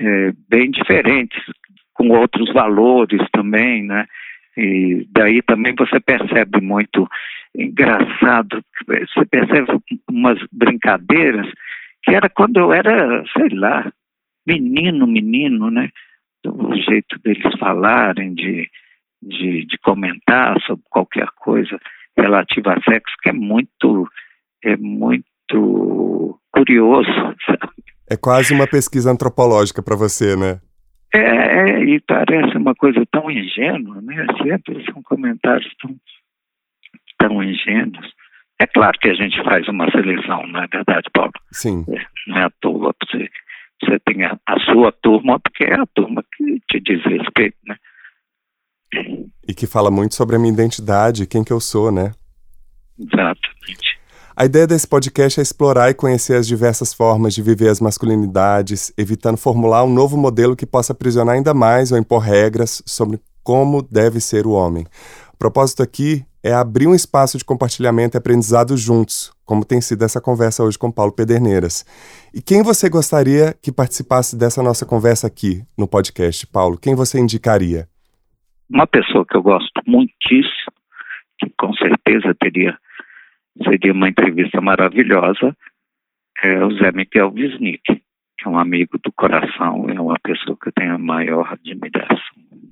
[0.00, 1.42] é, bem diferentes,
[1.92, 4.06] com outros valores também, né?
[4.56, 7.08] E daí também você percebe muito
[7.56, 9.66] engraçado, você percebe
[10.08, 11.46] umas brincadeiras
[12.02, 13.90] que era quando eu era, sei lá,
[14.46, 15.88] menino, menino, né?
[16.46, 18.68] O jeito deles falarem, de,
[19.28, 21.78] de, de comentar sobre qualquer coisa
[22.16, 24.08] relativa a sexo, que é muito,
[24.62, 27.10] é muito curioso,
[27.46, 27.72] sabe?
[28.08, 30.60] É quase uma pesquisa antropológica para você, né?
[31.14, 34.26] É, é, e parece uma coisa tão ingênua, né?
[34.42, 35.96] Sempre são comentários tão,
[37.18, 38.12] tão ingênuos.
[38.60, 41.32] É claro que a gente faz uma seleção, não é verdade, Paulo?
[41.52, 41.84] Sim.
[41.88, 42.94] É, não é à toa.
[43.02, 43.28] Você,
[43.80, 47.76] você tem a, a, sua turma, porque é a turma que te diz respeito, né?
[49.46, 52.12] E que fala muito sobre a minha identidade, quem que eu sou, né?
[52.98, 53.94] Exatamente.
[54.36, 58.92] A ideia desse podcast é explorar e conhecer as diversas formas de viver as masculinidades,
[58.98, 63.80] evitando formular um novo modelo que possa aprisionar ainda mais ou impor regras sobre como
[63.80, 64.86] deve ser o homem.
[65.32, 70.04] O propósito aqui é abrir um espaço de compartilhamento e aprendizado juntos, como tem sido
[70.04, 71.86] essa conversa hoje com Paulo Pederneiras.
[72.34, 76.76] E quem você gostaria que participasse dessa nossa conversa aqui no podcast, Paulo?
[76.76, 77.88] Quem você indicaria?
[78.70, 80.72] Uma pessoa que eu gosto muitíssimo,
[81.38, 82.76] que com certeza teria
[83.62, 85.56] seria uma entrevista maravilhosa,
[86.42, 90.68] é o Zé Miguel Wisnik, que é um amigo do coração, é uma pessoa que
[90.68, 92.18] eu tenho a maior admiração.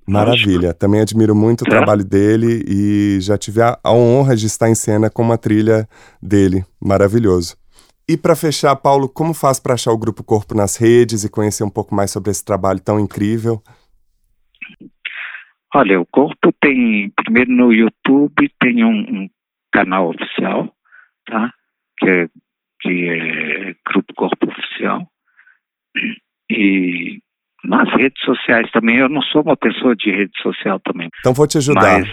[0.06, 4.68] Maravilha, também admiro muito o trabalho dele e já tive a, a honra de estar
[4.68, 5.88] em cena com uma trilha
[6.20, 7.56] dele, maravilhoso.
[8.08, 11.62] E para fechar, Paulo, como faz para achar o Grupo Corpo nas redes e conhecer
[11.62, 13.62] um pouco mais sobre esse trabalho tão incrível?
[15.74, 19.30] Olha, o Corpo tem, primeiro no YouTube, tem um, um
[19.72, 20.72] canal oficial,
[21.26, 21.52] tá?
[21.98, 22.28] Que é,
[22.80, 25.06] que é Grupo Corpo Oficial.
[26.50, 27.20] E
[27.64, 28.98] nas redes sociais também.
[28.98, 31.08] Eu não sou uma pessoa de rede social também.
[31.20, 32.00] Então vou te ajudar.
[32.00, 32.04] É,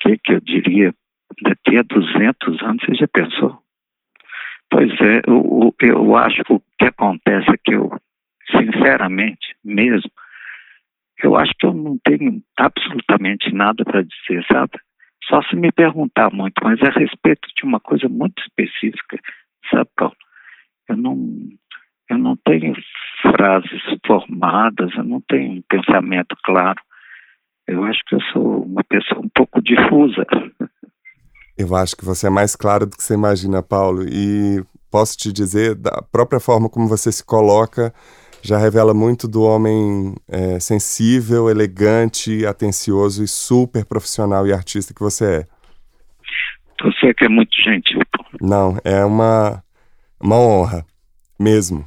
[0.00, 0.94] que, que eu diria?
[1.42, 3.60] Daqui a 200 anos, você já pensou?
[4.70, 7.90] Pois é, eu, eu acho que o que acontece é que eu,
[8.50, 10.10] sinceramente, mesmo,
[11.22, 14.72] eu acho que eu não tenho absolutamente nada para dizer, sabe?
[15.24, 19.18] Só se me perguntar muito, mas é a respeito de uma coisa muito específica,
[19.70, 20.16] sabe, Paulo?
[20.88, 21.16] Eu não,
[22.08, 22.74] eu não tenho
[23.22, 26.80] frases formadas, eu não tenho um pensamento claro.
[27.66, 30.24] Eu acho que eu sou uma pessoa um pouco difusa.
[31.58, 34.04] Eu acho que você é mais claro do que você imagina, Paulo.
[34.06, 37.92] E posso te dizer, da própria forma como você se coloca,
[38.42, 45.00] já revela muito do homem é, sensível, elegante, atencioso e super profissional e artista que
[45.00, 45.46] você é.
[46.82, 48.00] Você que é muito gentil.
[48.40, 49.62] Não, é uma,
[50.20, 50.84] uma honra,
[51.38, 51.84] mesmo.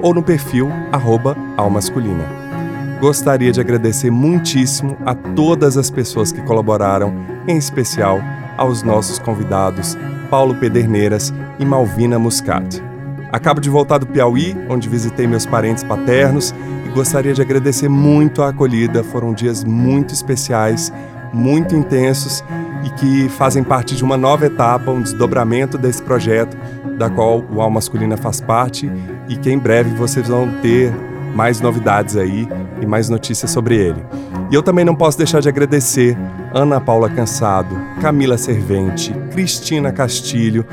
[0.00, 2.37] ou no perfil arroba almasculina.
[3.00, 7.14] Gostaria de agradecer muitíssimo a todas as pessoas que colaboraram,
[7.46, 8.20] em especial
[8.56, 9.96] aos nossos convidados
[10.28, 12.82] Paulo Pederneiras e Malvina Muscat.
[13.30, 16.52] Acabo de voltar do Piauí, onde visitei meus parentes paternos
[16.86, 19.04] e gostaria de agradecer muito a acolhida.
[19.04, 20.92] Foram dias muito especiais,
[21.32, 22.42] muito intensos
[22.84, 26.56] e que fazem parte de uma nova etapa, um desdobramento desse projeto,
[26.96, 28.90] da qual o Al Masculina faz parte
[29.28, 30.92] e que em breve vocês vão ter
[31.34, 32.48] mais novidades aí
[32.80, 34.02] e mais notícias sobre ele.
[34.50, 36.16] E eu também não posso deixar de agradecer
[36.54, 40.64] Ana Paula Cansado, Camila Servente, Cristina Castilho,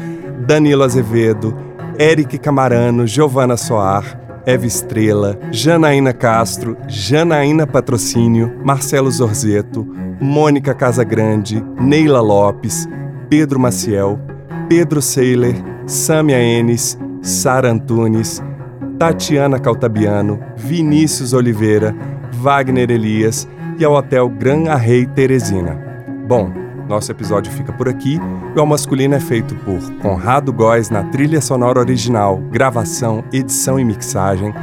[0.47, 1.55] Danilo Azevedo,
[1.99, 9.85] Eric Camarano, Giovana Soar, Eva Estrela, Janaína Castro, Janaína Patrocínio, Marcelo Zorzeto,
[10.21, 12.87] Mônica Casagrande, Neila Lopes,
[13.29, 14.19] Pedro Maciel,
[14.69, 15.55] Pedro Seiler,
[15.87, 18.41] Sâmia Enes, Sara Antunes,
[18.97, 21.93] Tatiana Caltabiano, Vinícius Oliveira,
[22.33, 25.77] Wagner Elias e ao Hotel Gran Arrei Teresina.
[26.27, 26.49] Bom,
[26.87, 28.19] nosso episódio fica por aqui.
[28.55, 33.83] O El Masculino é feito por Conrado Góes na trilha sonora original, gravação, edição e
[33.83, 34.53] mixagem,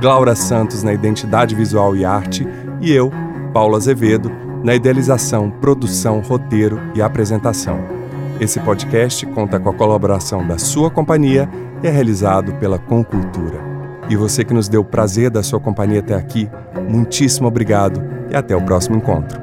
[0.00, 2.46] Glaura Santos na identidade visual e arte
[2.80, 3.10] e eu,
[3.54, 4.30] Paulo Azevedo,
[4.62, 7.78] na idealização, produção, roteiro e apresentação.
[8.38, 11.48] Esse podcast conta com a colaboração da sua companhia
[11.82, 13.77] e é realizado pela Concultura.
[14.10, 16.48] E você que nos deu o prazer da sua companhia até aqui,
[16.88, 19.38] muitíssimo obrigado e até o próximo encontro.